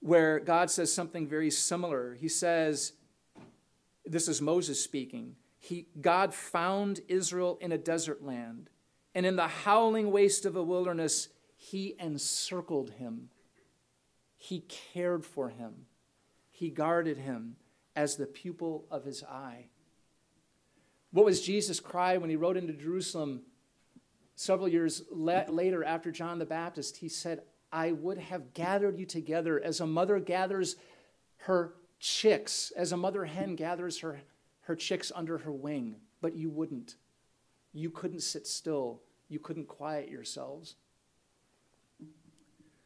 where 0.01 0.41
God 0.41 0.71
says 0.71 0.93
something 0.93 1.27
very 1.27 1.51
similar. 1.51 2.15
He 2.15 2.29
says, 2.29 2.93
This 4.05 4.29
is 4.29 4.43
Moses 4.43 4.83
speaking 4.83 5.37
he, 5.65 5.87
God 5.99 6.35
found 6.35 7.01
Israel 7.09 7.57
in 7.59 7.73
a 7.73 7.79
desert 7.79 8.23
land, 8.23 8.69
and 9.15 9.25
in 9.25 9.37
the 9.37 9.49
howling 9.49 10.11
waste 10.11 10.45
of 10.45 10.57
a 10.57 10.63
wilderness, 10.63 11.29
he 11.57 11.97
encircled 11.99 12.91
him. 12.91 13.31
He 14.37 14.61
cared 14.69 15.25
for 15.25 15.49
him. 15.49 15.87
He 16.51 16.69
guarded 16.69 17.17
him 17.17 17.57
as 17.97 18.17
the 18.17 18.27
pupil 18.27 18.85
of 18.91 19.07
his 19.07 19.25
eye. 19.25 19.69
What 21.13 21.25
was 21.25 21.41
Jesus' 21.41 21.81
cry 21.81 22.19
when 22.19 22.29
he 22.29 22.37
rode 22.37 22.59
into 22.59 22.75
Jerusalem 22.75 23.41
several 24.35 24.69
years 24.69 25.05
la- 25.11 25.49
later 25.49 25.83
after 25.83 26.13
John 26.13 26.39
the 26.39 26.45
Baptist? 26.45 26.99
He 26.99 27.09
said, 27.09 27.41
I 27.73 27.93
would 27.93 28.19
have 28.19 28.53
gathered 28.53 28.99
you 28.99 29.07
together 29.07 29.59
as 29.65 29.81
a 29.81 29.87
mother 29.87 30.21
gathers 30.21 30.77
her 31.39 31.73
chicks, 31.99 32.71
as 32.77 32.93
a 32.93 32.99
mother 32.99 33.25
hen 33.25 33.57
gathers 33.57 34.01
her 34.01 34.21
her 34.65 34.77
chicks 34.77 35.13
under 35.15 35.39
her 35.39 35.53
wing, 35.53 35.97
but 36.21 36.35
you 36.35 36.51
wouldn't. 36.51 36.97
You 37.73 37.91
couldn't 37.91 38.21
sit 38.21 38.47
still. 38.47 39.03
You 39.29 39.39
couldn't 39.39 39.69
quiet 39.69 40.09
yourselves. 40.09 40.77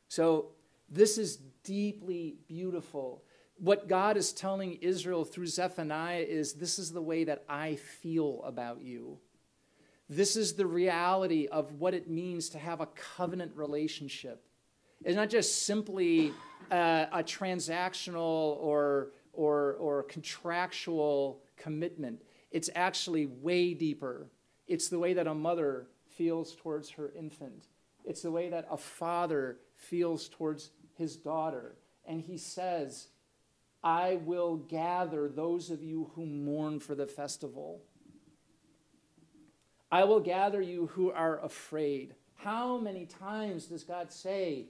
So, 0.08 0.50
this 0.90 1.18
is 1.18 1.38
deeply 1.64 2.36
beautiful. 2.48 3.22
What 3.58 3.88
God 3.88 4.16
is 4.16 4.32
telling 4.32 4.74
Israel 4.80 5.24
through 5.24 5.48
Zephaniah 5.48 6.24
is 6.26 6.54
this 6.54 6.78
is 6.78 6.92
the 6.92 7.02
way 7.02 7.24
that 7.24 7.44
I 7.48 7.76
feel 7.76 8.40
about 8.44 8.80
you. 8.80 9.18
This 10.08 10.36
is 10.36 10.54
the 10.54 10.66
reality 10.66 11.46
of 11.48 11.72
what 11.74 11.92
it 11.92 12.08
means 12.08 12.48
to 12.50 12.58
have 12.58 12.80
a 12.80 12.86
covenant 12.86 13.52
relationship. 13.54 14.42
It's 15.04 15.16
not 15.16 15.28
just 15.28 15.66
simply 15.66 16.32
uh, 16.70 17.06
a 17.12 17.22
transactional 17.22 18.56
or, 18.60 19.10
or, 19.34 19.74
or 19.74 20.04
contractual 20.04 21.42
commitment. 21.58 22.22
It's 22.50 22.70
actually 22.74 23.26
way 23.26 23.74
deeper. 23.74 24.28
It's 24.66 24.88
the 24.88 24.98
way 24.98 25.14
that 25.14 25.26
a 25.26 25.34
mother 25.34 25.86
feels 26.06 26.54
towards 26.54 26.90
her 26.90 27.12
infant, 27.16 27.68
it's 28.04 28.22
the 28.22 28.30
way 28.30 28.48
that 28.48 28.66
a 28.70 28.76
father 28.76 29.58
feels 29.74 30.28
towards 30.28 30.70
his 30.94 31.16
daughter. 31.16 31.76
And 32.06 32.22
he 32.22 32.38
says, 32.38 33.08
I 33.84 34.18
will 34.24 34.56
gather 34.56 35.28
those 35.28 35.70
of 35.70 35.82
you 35.82 36.10
who 36.14 36.24
mourn 36.26 36.80
for 36.80 36.94
the 36.94 37.06
festival. 37.06 37.82
I 39.92 40.04
will 40.04 40.20
gather 40.20 40.60
you 40.60 40.86
who 40.88 41.10
are 41.10 41.42
afraid. 41.44 42.14
How 42.34 42.78
many 42.78 43.06
times 43.06 43.66
does 43.66 43.84
God 43.84 44.12
say, 44.12 44.66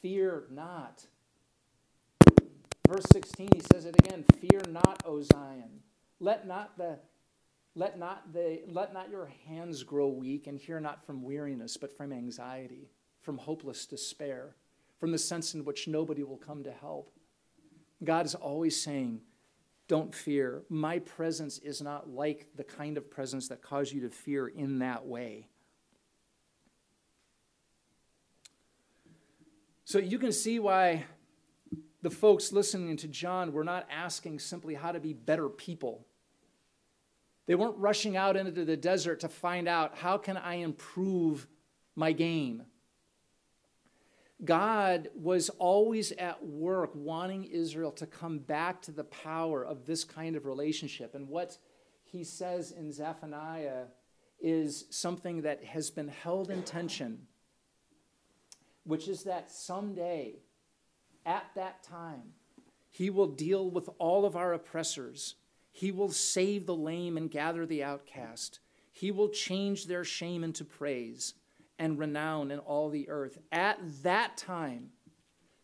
Fear 0.00 0.44
not? 0.50 1.04
Verse 2.88 3.04
16, 3.12 3.48
he 3.54 3.60
says 3.72 3.86
it 3.86 3.96
again 3.98 4.24
Fear 4.40 4.62
not, 4.68 5.02
O 5.06 5.22
Zion. 5.22 5.80
Let 6.22 6.46
not 6.46 6.78
the 6.78 7.00
let 7.74 7.98
not 7.98 8.32
the 8.32 8.60
let 8.68 8.94
not 8.94 9.10
your 9.10 9.28
hands 9.48 9.82
grow 9.82 10.06
weak 10.06 10.46
and 10.46 10.56
hear 10.56 10.78
not 10.78 11.04
from 11.04 11.24
weariness, 11.24 11.76
but 11.76 11.96
from 11.96 12.12
anxiety, 12.12 12.92
from 13.22 13.38
hopeless 13.38 13.86
despair, 13.86 14.54
from 15.00 15.10
the 15.10 15.18
sense 15.18 15.52
in 15.54 15.64
which 15.64 15.88
nobody 15.88 16.22
will 16.22 16.36
come 16.36 16.62
to 16.62 16.70
help. 16.70 17.10
God 18.04 18.24
is 18.24 18.36
always 18.36 18.80
saying, 18.80 19.20
Don't 19.88 20.14
fear. 20.14 20.62
My 20.68 21.00
presence 21.00 21.58
is 21.58 21.82
not 21.82 22.08
like 22.08 22.46
the 22.54 22.62
kind 22.62 22.96
of 22.96 23.10
presence 23.10 23.48
that 23.48 23.60
caused 23.60 23.92
you 23.92 24.02
to 24.02 24.08
fear 24.08 24.46
in 24.46 24.78
that 24.78 25.04
way. 25.04 25.48
So 29.84 29.98
you 29.98 30.20
can 30.20 30.30
see 30.30 30.60
why 30.60 31.04
the 32.00 32.10
folks 32.10 32.52
listening 32.52 32.96
to 32.98 33.08
John 33.08 33.52
were 33.52 33.64
not 33.64 33.88
asking 33.90 34.38
simply 34.38 34.74
how 34.74 34.92
to 34.92 35.00
be 35.00 35.14
better 35.14 35.48
people 35.48 36.06
they 37.52 37.56
weren't 37.56 37.76
rushing 37.76 38.16
out 38.16 38.34
into 38.34 38.64
the 38.64 38.78
desert 38.78 39.20
to 39.20 39.28
find 39.28 39.68
out 39.68 39.98
how 39.98 40.16
can 40.16 40.38
I 40.38 40.54
improve 40.54 41.46
my 41.94 42.12
game. 42.12 42.62
God 44.42 45.10
was 45.14 45.50
always 45.50 46.12
at 46.12 46.42
work 46.42 46.92
wanting 46.94 47.44
Israel 47.44 47.92
to 47.92 48.06
come 48.06 48.38
back 48.38 48.80
to 48.80 48.90
the 48.90 49.04
power 49.04 49.62
of 49.66 49.84
this 49.84 50.02
kind 50.02 50.34
of 50.34 50.46
relationship. 50.46 51.14
And 51.14 51.28
what 51.28 51.58
he 52.04 52.24
says 52.24 52.70
in 52.70 52.90
Zephaniah 52.90 53.84
is 54.40 54.86
something 54.88 55.42
that 55.42 55.62
has 55.62 55.90
been 55.90 56.08
held 56.08 56.50
in 56.50 56.62
tension, 56.62 57.26
which 58.84 59.08
is 59.08 59.24
that 59.24 59.50
someday, 59.50 60.36
at 61.26 61.44
that 61.54 61.82
time, 61.82 62.32
he 62.88 63.10
will 63.10 63.26
deal 63.26 63.68
with 63.68 63.90
all 63.98 64.24
of 64.24 64.36
our 64.36 64.54
oppressors 64.54 65.34
he 65.72 65.90
will 65.90 66.10
save 66.10 66.66
the 66.66 66.76
lame 66.76 67.16
and 67.16 67.30
gather 67.30 67.66
the 67.66 67.82
outcast. 67.82 68.60
He 68.92 69.10
will 69.10 69.30
change 69.30 69.86
their 69.86 70.04
shame 70.04 70.44
into 70.44 70.64
praise 70.64 71.34
and 71.78 71.98
renown 71.98 72.50
in 72.50 72.58
all 72.58 72.90
the 72.90 73.08
earth. 73.08 73.38
At 73.50 73.78
that 74.02 74.36
time, 74.36 74.90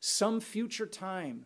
some 0.01 0.41
future 0.41 0.87
time, 0.87 1.45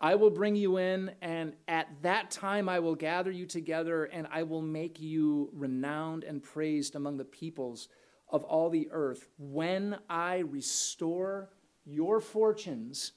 I 0.00 0.14
will 0.14 0.30
bring 0.30 0.54
you 0.54 0.76
in, 0.76 1.12
and 1.20 1.54
at 1.66 1.88
that 2.02 2.30
time 2.30 2.68
I 2.68 2.78
will 2.78 2.94
gather 2.94 3.30
you 3.30 3.46
together, 3.46 4.04
and 4.04 4.28
I 4.30 4.44
will 4.44 4.62
make 4.62 5.00
you 5.00 5.50
renowned 5.52 6.24
and 6.24 6.42
praised 6.42 6.94
among 6.94 7.16
the 7.16 7.24
peoples 7.24 7.88
of 8.28 8.44
all 8.44 8.70
the 8.70 8.88
earth 8.92 9.26
when 9.38 9.98
I 10.08 10.38
restore 10.38 11.50
your 11.84 12.20
fortunes 12.20 13.12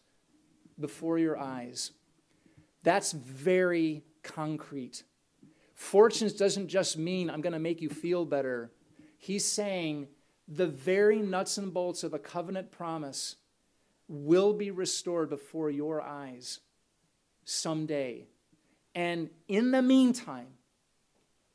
before 0.79 1.19
your 1.19 1.37
eyes. 1.37 1.91
That's 2.83 3.11
very 3.11 4.03
concrete. 4.23 5.03
Fortunes 5.73 6.33
doesn't 6.33 6.67
just 6.67 6.97
mean 6.97 7.29
I'm 7.29 7.41
going 7.41 7.53
to 7.53 7.59
make 7.59 7.81
you 7.81 7.89
feel 7.89 8.25
better. 8.25 8.71
He's 9.17 9.45
saying 9.45 10.07
the 10.47 10.67
very 10.67 11.19
nuts 11.19 11.57
and 11.57 11.73
bolts 11.73 12.03
of 12.03 12.13
a 12.13 12.19
covenant 12.19 12.71
promise 12.71 13.35
will 14.07 14.53
be 14.53 14.71
restored 14.71 15.29
before 15.29 15.69
your 15.69 16.01
eyes 16.01 16.61
someday. 17.43 18.25
And 18.95 19.29
in 19.47 19.71
the 19.71 19.81
meantime, 19.81 20.47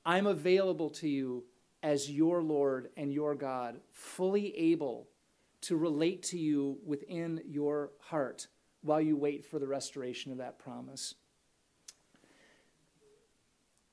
I'm 0.04 0.26
available 0.26 0.90
to 0.90 1.08
you 1.08 1.44
as 1.82 2.11
your 2.11 2.42
Lord 2.42 2.90
and 2.96 3.12
your 3.12 3.35
God, 3.35 3.80
fully 3.90 4.56
able 4.56 5.08
to 5.62 5.76
relate 5.76 6.22
to 6.24 6.38
you 6.38 6.78
within 6.85 7.40
your 7.46 7.90
heart 7.98 8.46
while 8.83 9.01
you 9.01 9.16
wait 9.16 9.45
for 9.45 9.59
the 9.59 9.66
restoration 9.66 10.33
of 10.33 10.38
that 10.38 10.59
promise. 10.59 11.14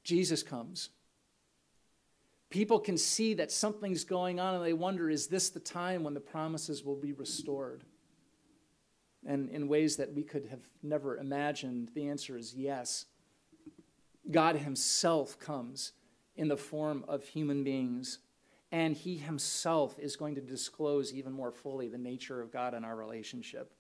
Jesus 0.04 0.43
comes. 0.43 0.89
People 2.49 2.80
can 2.80 2.97
see 2.97 3.36
that 3.36 3.52
something's 3.52 4.04
going 4.04 4.39
on 4.39 4.56
and 4.56 4.65
they 4.65 4.73
wonder 4.73 5.10
is 5.10 5.28
this 5.28 5.49
the 5.49 5.60
time 5.60 6.04
when 6.04 6.15
the 6.15 6.19
promises 6.19 6.84
will 6.84 6.95
be 6.95 7.13
restored? 7.13 7.84
And 9.25 9.49
in 9.49 9.67
ways 9.67 9.97
that 9.97 10.13
we 10.13 10.23
could 10.23 10.45
have 10.47 10.62
never 10.82 11.17
imagined, 11.17 11.91
the 11.93 12.08
answer 12.08 12.38
is 12.38 12.56
yes. 12.56 13.06
God 14.32 14.56
Himself 14.56 15.38
comes 15.38 15.91
in 16.36 16.47
the 16.47 16.58
form 16.58 17.04
of 17.08 17.23
human 17.25 17.63
beings, 17.63 18.19
and 18.71 18.95
He 18.95 19.17
Himself 19.17 19.99
is 19.99 20.15
going 20.15 20.36
to 20.36 20.41
disclose 20.41 21.13
even 21.13 21.34
more 21.34 21.52
fully 21.52 21.88
the 21.89 21.97
nature 21.97 22.41
of 22.41 22.52
God 22.52 22.73
in 22.73 22.86
our 22.86 22.95
relationship. 22.95 23.73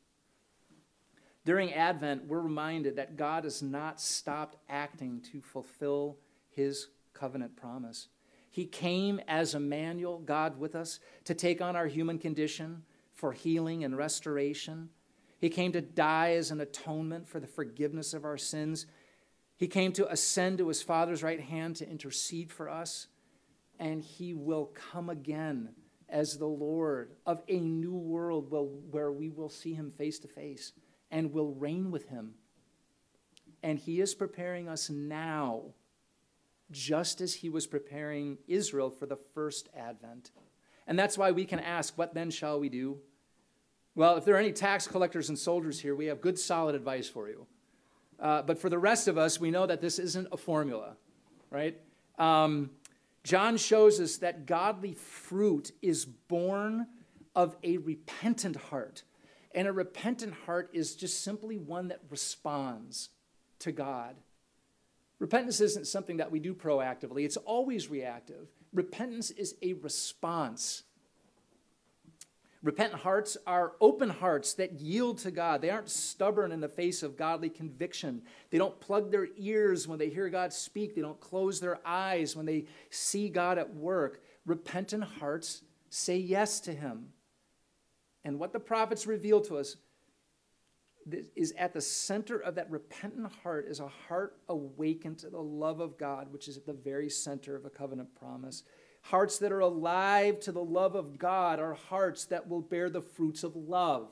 During 1.45 1.73
Advent, 1.73 2.27
we're 2.27 2.41
reminded 2.41 2.95
that 2.97 3.17
God 3.17 3.43
has 3.43 3.61
not 3.61 4.01
stopped 4.01 4.57
acting 4.69 5.21
to 5.31 5.41
fulfill 5.41 6.17
His 6.51 6.87
covenant 7.13 7.55
promise. 7.55 8.09
He 8.49 8.65
came 8.65 9.21
as 9.27 9.55
Emmanuel, 9.55 10.19
God 10.19 10.59
with 10.59 10.75
us, 10.75 10.99
to 11.25 11.33
take 11.33 11.61
on 11.61 11.75
our 11.75 11.87
human 11.87 12.19
condition 12.19 12.83
for 13.13 13.31
healing 13.31 13.83
and 13.83 13.97
restoration 13.97 14.89
he 15.39 15.49
came 15.49 15.71
to 15.71 15.81
die 15.81 16.33
as 16.33 16.51
an 16.51 16.59
atonement 16.59 17.27
for 17.27 17.39
the 17.39 17.47
forgiveness 17.47 18.13
of 18.13 18.25
our 18.25 18.37
sins. 18.37 18.85
He 19.55 19.67
came 19.67 19.93
to 19.93 20.11
ascend 20.11 20.57
to 20.57 20.67
his 20.67 20.81
Father's 20.81 21.23
right 21.23 21.39
hand 21.39 21.77
to 21.77 21.89
intercede 21.89 22.51
for 22.51 22.69
us. 22.69 23.07
And 23.79 24.03
he 24.03 24.33
will 24.33 24.71
come 24.91 25.09
again 25.09 25.69
as 26.09 26.37
the 26.37 26.45
Lord 26.45 27.11
of 27.25 27.41
a 27.47 27.59
new 27.59 27.95
world 27.95 28.51
where 28.91 29.11
we 29.11 29.29
will 29.29 29.49
see 29.49 29.73
him 29.73 29.91
face 29.91 30.19
to 30.19 30.27
face 30.27 30.73
and 31.11 31.33
will 31.33 31.53
reign 31.53 31.91
with 31.91 32.09
him. 32.09 32.35
And 33.61 33.77
he 33.77 33.99
is 33.99 34.15
preparing 34.15 34.67
us 34.67 34.89
now, 34.89 35.63
just 36.71 37.19
as 37.19 37.35
he 37.35 37.49
was 37.49 37.67
preparing 37.67 38.37
Israel 38.47 38.89
for 38.89 39.05
the 39.05 39.17
first 39.33 39.69
advent. 39.75 40.31
And 40.87 40.97
that's 40.97 41.17
why 41.17 41.31
we 41.31 41.45
can 41.45 41.59
ask, 41.59 41.97
What 41.97 42.13
then 42.13 42.31
shall 42.31 42.59
we 42.59 42.69
do? 42.69 42.99
Well, 43.95 44.15
if 44.17 44.25
there 44.25 44.35
are 44.35 44.39
any 44.39 44.53
tax 44.53 44.87
collectors 44.87 45.29
and 45.29 45.37
soldiers 45.37 45.79
here, 45.79 45.95
we 45.95 46.05
have 46.05 46.21
good, 46.21 46.39
solid 46.39 46.75
advice 46.75 47.09
for 47.09 47.27
you. 47.27 47.47
Uh, 48.19 48.41
but 48.41 48.59
for 48.59 48.69
the 48.69 48.77
rest 48.77 49.07
of 49.07 49.17
us, 49.17 49.39
we 49.39 49.51
know 49.51 49.65
that 49.65 49.81
this 49.81 49.99
isn't 49.99 50.27
a 50.31 50.37
formula, 50.37 50.95
right? 51.49 51.77
Um, 52.17 52.71
John 53.23 53.57
shows 53.57 53.99
us 53.99 54.17
that 54.17 54.45
godly 54.45 54.93
fruit 54.93 55.71
is 55.81 56.05
born 56.05 56.87
of 57.35 57.55
a 57.63 57.77
repentant 57.77 58.55
heart. 58.55 59.03
And 59.53 59.67
a 59.67 59.73
repentant 59.73 60.33
heart 60.45 60.69
is 60.73 60.95
just 60.95 61.23
simply 61.23 61.57
one 61.57 61.87
that 61.87 62.01
responds 62.09 63.09
to 63.59 63.71
God. 63.71 64.15
Repentance 65.17 65.59
isn't 65.59 65.87
something 65.87 66.17
that 66.17 66.31
we 66.31 66.39
do 66.39 66.53
proactively, 66.53 67.25
it's 67.25 67.37
always 67.37 67.89
reactive. 67.89 68.47
Repentance 68.71 69.31
is 69.31 69.55
a 69.61 69.73
response 69.73 70.83
Repentant 72.61 73.01
hearts 73.01 73.37
are 73.47 73.73
open 73.79 74.09
hearts 74.09 74.55
that 74.55 74.81
yield 74.81 75.19
to 75.19 75.31
God. 75.31 75.61
They 75.61 75.69
aren't 75.69 75.89
stubborn 75.89 76.51
in 76.51 76.59
the 76.59 76.67
face 76.67 77.03
of 77.03 77.15
godly 77.15 77.49
conviction. 77.49 78.21
They 78.49 78.57
don't 78.57 78.77
plug 78.81 79.11
their 79.11 79.27
ears 79.37 79.87
when 79.87 79.97
they 79.97 80.09
hear 80.09 80.29
God 80.29 80.51
speak. 80.51 80.93
They 80.93 81.01
don't 81.01 81.19
close 81.21 81.61
their 81.61 81.79
eyes 81.85 82.35
when 82.35 82.45
they 82.45 82.65
see 82.89 83.29
God 83.29 83.57
at 83.57 83.73
work. 83.73 84.21
Repentant 84.45 85.05
hearts 85.05 85.61
say 85.89 86.17
yes 86.17 86.59
to 86.61 86.73
Him. 86.73 87.13
And 88.29 88.37
what 88.37 88.53
the 88.53 88.59
prophets 88.59 89.07
reveal 89.07 89.41
to 89.41 89.57
us 89.57 89.77
is 91.35 91.51
at 91.57 91.73
the 91.73 91.81
center 91.81 92.37
of 92.37 92.53
that 92.53 92.69
repentant 92.69 93.33
heart 93.41 93.65
is 93.67 93.79
a 93.79 93.87
heart 93.87 94.37
awakened 94.47 95.17
to 95.17 95.31
the 95.31 95.41
love 95.41 95.79
of 95.79 95.97
God, 95.97 96.31
which 96.31 96.47
is 96.47 96.55
at 96.55 96.67
the 96.67 96.73
very 96.73 97.09
center 97.09 97.55
of 97.55 97.65
a 97.65 97.71
covenant 97.71 98.13
promise. 98.13 98.61
Hearts 99.01 99.39
that 99.39 99.51
are 99.51 99.61
alive 99.61 100.39
to 100.41 100.51
the 100.51 100.63
love 100.63 100.93
of 100.93 101.17
God 101.17 101.59
are 101.59 101.73
hearts 101.73 102.25
that 102.25 102.47
will 102.47 102.61
bear 102.61 102.87
the 102.91 103.01
fruits 103.01 103.43
of 103.43 103.55
love. 103.55 104.11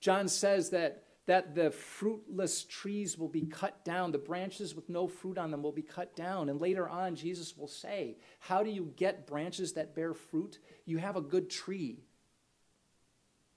John 0.00 0.26
says 0.26 0.70
that, 0.70 1.04
that 1.26 1.54
the 1.54 1.70
fruitless 1.70 2.64
trees 2.64 3.18
will 3.18 3.28
be 3.28 3.42
cut 3.42 3.84
down, 3.84 4.10
the 4.10 4.16
branches 4.16 4.74
with 4.74 4.88
no 4.88 5.06
fruit 5.06 5.36
on 5.36 5.50
them 5.50 5.62
will 5.62 5.70
be 5.70 5.82
cut 5.82 6.16
down. 6.16 6.48
And 6.48 6.62
later 6.62 6.88
on, 6.88 7.14
Jesus 7.14 7.58
will 7.58 7.68
say, 7.68 8.16
How 8.38 8.62
do 8.62 8.70
you 8.70 8.94
get 8.96 9.26
branches 9.26 9.74
that 9.74 9.94
bear 9.94 10.14
fruit? 10.14 10.60
You 10.86 10.96
have 10.96 11.16
a 11.16 11.20
good 11.20 11.50
tree. 11.50 12.04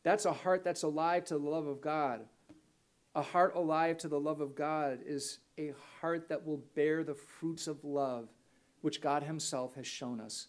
That's 0.08 0.24
a 0.24 0.32
heart 0.32 0.64
that's 0.64 0.84
alive 0.84 1.26
to 1.26 1.34
the 1.34 1.50
love 1.50 1.68
of 1.68 1.82
God. 1.82 2.22
A 3.14 3.22
heart 3.22 3.56
alive 3.56 3.98
to 3.98 4.08
the 4.08 4.18
love 4.18 4.40
of 4.40 4.56
God 4.56 5.00
is 5.06 5.40
a 5.58 5.74
heart 6.00 6.30
that 6.30 6.48
will 6.48 6.64
bear 6.76 7.04
the 7.04 7.14
fruits 7.14 7.68
of 7.68 7.84
love 7.84 8.30
which 8.80 9.02
God 9.02 9.22
Himself 9.24 9.76
has 9.76 9.86
shown 9.86 10.22
us 10.22 10.48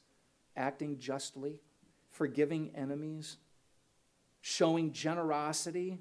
acting 0.57 1.01
justly, 1.01 1.59
forgiving 2.13 2.71
enemies, 2.77 3.39
showing 4.43 4.93
generosity, 4.93 5.99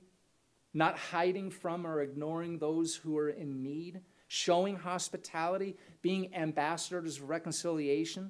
not 0.72 0.96
hiding 0.96 1.50
from 1.50 1.88
or 1.88 2.02
ignoring 2.02 2.60
those 2.60 2.96
who 2.96 3.18
are 3.18 3.30
in 3.32 3.64
need, 3.64 4.02
showing 4.28 4.76
hospitality, 4.76 5.76
being 6.04 6.32
ambassadors 6.36 7.18
of 7.18 7.28
reconciliation. 7.28 8.30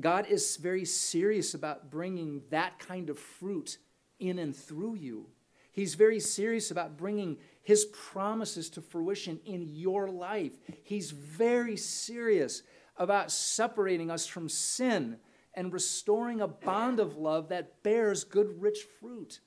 God 0.00 0.26
is 0.26 0.56
very 0.56 0.86
serious 0.86 1.52
about 1.52 1.90
bringing 1.90 2.40
that 2.48 2.78
kind 2.78 3.10
of 3.10 3.18
fruit 3.18 3.76
in 4.20 4.38
and 4.38 4.54
through 4.54 4.94
you. 4.94 5.26
He's 5.72 5.94
very 5.94 6.20
serious 6.20 6.70
about 6.70 6.96
bringing 6.96 7.38
his 7.62 7.84
promises 7.86 8.70
to 8.70 8.80
fruition 8.80 9.40
in 9.44 9.68
your 9.68 10.08
life. 10.08 10.58
He's 10.82 11.10
very 11.10 11.76
serious 11.76 12.62
about 12.96 13.30
separating 13.30 14.10
us 14.10 14.26
from 14.26 14.48
sin 14.48 15.18
and 15.54 15.72
restoring 15.72 16.40
a 16.40 16.48
bond 16.48 17.00
of 17.00 17.16
love 17.16 17.48
that 17.48 17.82
bears 17.82 18.24
good, 18.24 18.60
rich 18.60 18.80
fruit. 19.00 19.40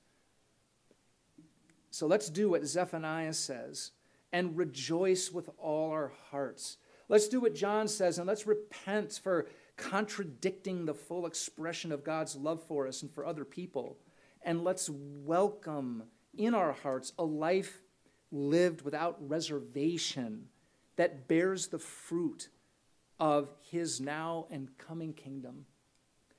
So 1.90 2.06
let's 2.06 2.28
do 2.28 2.50
what 2.50 2.66
Zephaniah 2.66 3.32
says 3.32 3.92
and 4.32 4.56
rejoice 4.56 5.30
with 5.30 5.48
all 5.58 5.90
our 5.92 6.12
hearts. 6.30 6.78
Let's 7.08 7.28
do 7.28 7.40
what 7.40 7.54
John 7.54 7.86
says 7.86 8.18
and 8.18 8.26
let's 8.26 8.46
repent 8.46 9.20
for 9.22 9.46
contradicting 9.76 10.84
the 10.84 10.94
full 10.94 11.26
expression 11.26 11.92
of 11.92 12.04
God's 12.04 12.34
love 12.36 12.62
for 12.66 12.86
us 12.86 13.02
and 13.02 13.12
for 13.12 13.26
other 13.26 13.44
people. 13.44 13.98
And 14.44 14.62
let's 14.62 14.90
welcome 14.92 16.04
in 16.36 16.54
our 16.54 16.72
hearts 16.72 17.12
a 17.18 17.24
life 17.24 17.80
lived 18.30 18.82
without 18.82 19.16
reservation 19.26 20.48
that 20.96 21.26
bears 21.26 21.68
the 21.68 21.78
fruit 21.78 22.50
of 23.18 23.48
his 23.62 24.02
now 24.02 24.46
and 24.50 24.76
coming 24.76 25.14
kingdom. 25.14 25.64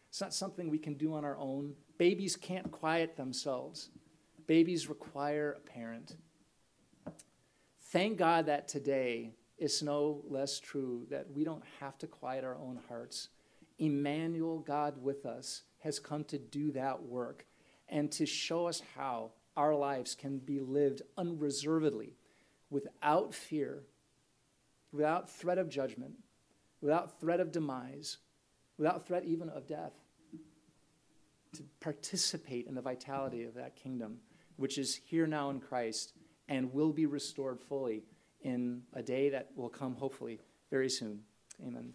It's 0.07 0.21
not 0.21 0.35
something 0.35 0.69
we 0.69 0.77
can 0.77 0.93
do 0.93 1.15
on 1.15 1.25
our 1.25 1.37
own. 1.37 1.73
Babies 1.97 2.35
can't 2.35 2.71
quiet 2.71 3.17
themselves, 3.17 3.89
babies 4.45 4.87
require 4.87 5.57
a 5.57 5.59
parent. 5.59 6.15
Thank 7.89 8.17
God 8.17 8.45
that 8.45 8.67
today 8.67 9.31
it's 9.57 9.81
no 9.81 10.21
less 10.27 10.59
true 10.59 11.07
that 11.09 11.31
we 11.33 11.43
don't 11.43 11.63
have 11.79 11.97
to 11.99 12.07
quiet 12.07 12.43
our 12.43 12.57
own 12.57 12.79
hearts. 12.87 13.29
Emmanuel, 13.79 14.59
God 14.59 15.01
with 15.01 15.25
us, 15.25 15.63
has 15.79 15.97
come 15.97 16.23
to 16.25 16.37
do 16.37 16.71
that 16.73 17.01
work 17.01 17.45
and 17.89 18.11
to 18.13 18.25
show 18.25 18.67
us 18.67 18.81
how 18.95 19.31
our 19.55 19.75
lives 19.75 20.15
can 20.15 20.37
be 20.37 20.59
lived 20.59 21.01
unreservedly, 21.17 22.13
without 22.69 23.33
fear, 23.33 23.83
without 24.91 25.29
threat 25.29 25.57
of 25.57 25.69
judgment, 25.69 26.13
without 26.81 27.19
threat 27.19 27.39
of 27.39 27.51
demise, 27.51 28.17
without 28.77 29.07
threat 29.07 29.23
even 29.23 29.49
of 29.49 29.67
death, 29.67 29.93
to 31.53 31.63
participate 31.79 32.67
in 32.67 32.75
the 32.75 32.81
vitality 32.81 33.43
of 33.43 33.53
that 33.53 33.75
kingdom, 33.75 34.17
which 34.57 34.77
is 34.77 34.95
here 35.05 35.25
now 35.25 35.49
in 35.49 35.59
Christ 35.59 36.13
and 36.49 36.73
will 36.73 36.91
be 36.91 37.05
restored 37.05 37.59
fully 37.59 38.03
in 38.41 38.81
a 38.93 39.01
day 39.01 39.29
that 39.29 39.51
will 39.55 39.69
come 39.69 39.95
hopefully 39.95 40.39
very 40.69 40.89
soon. 40.89 41.21
Amen. 41.65 41.93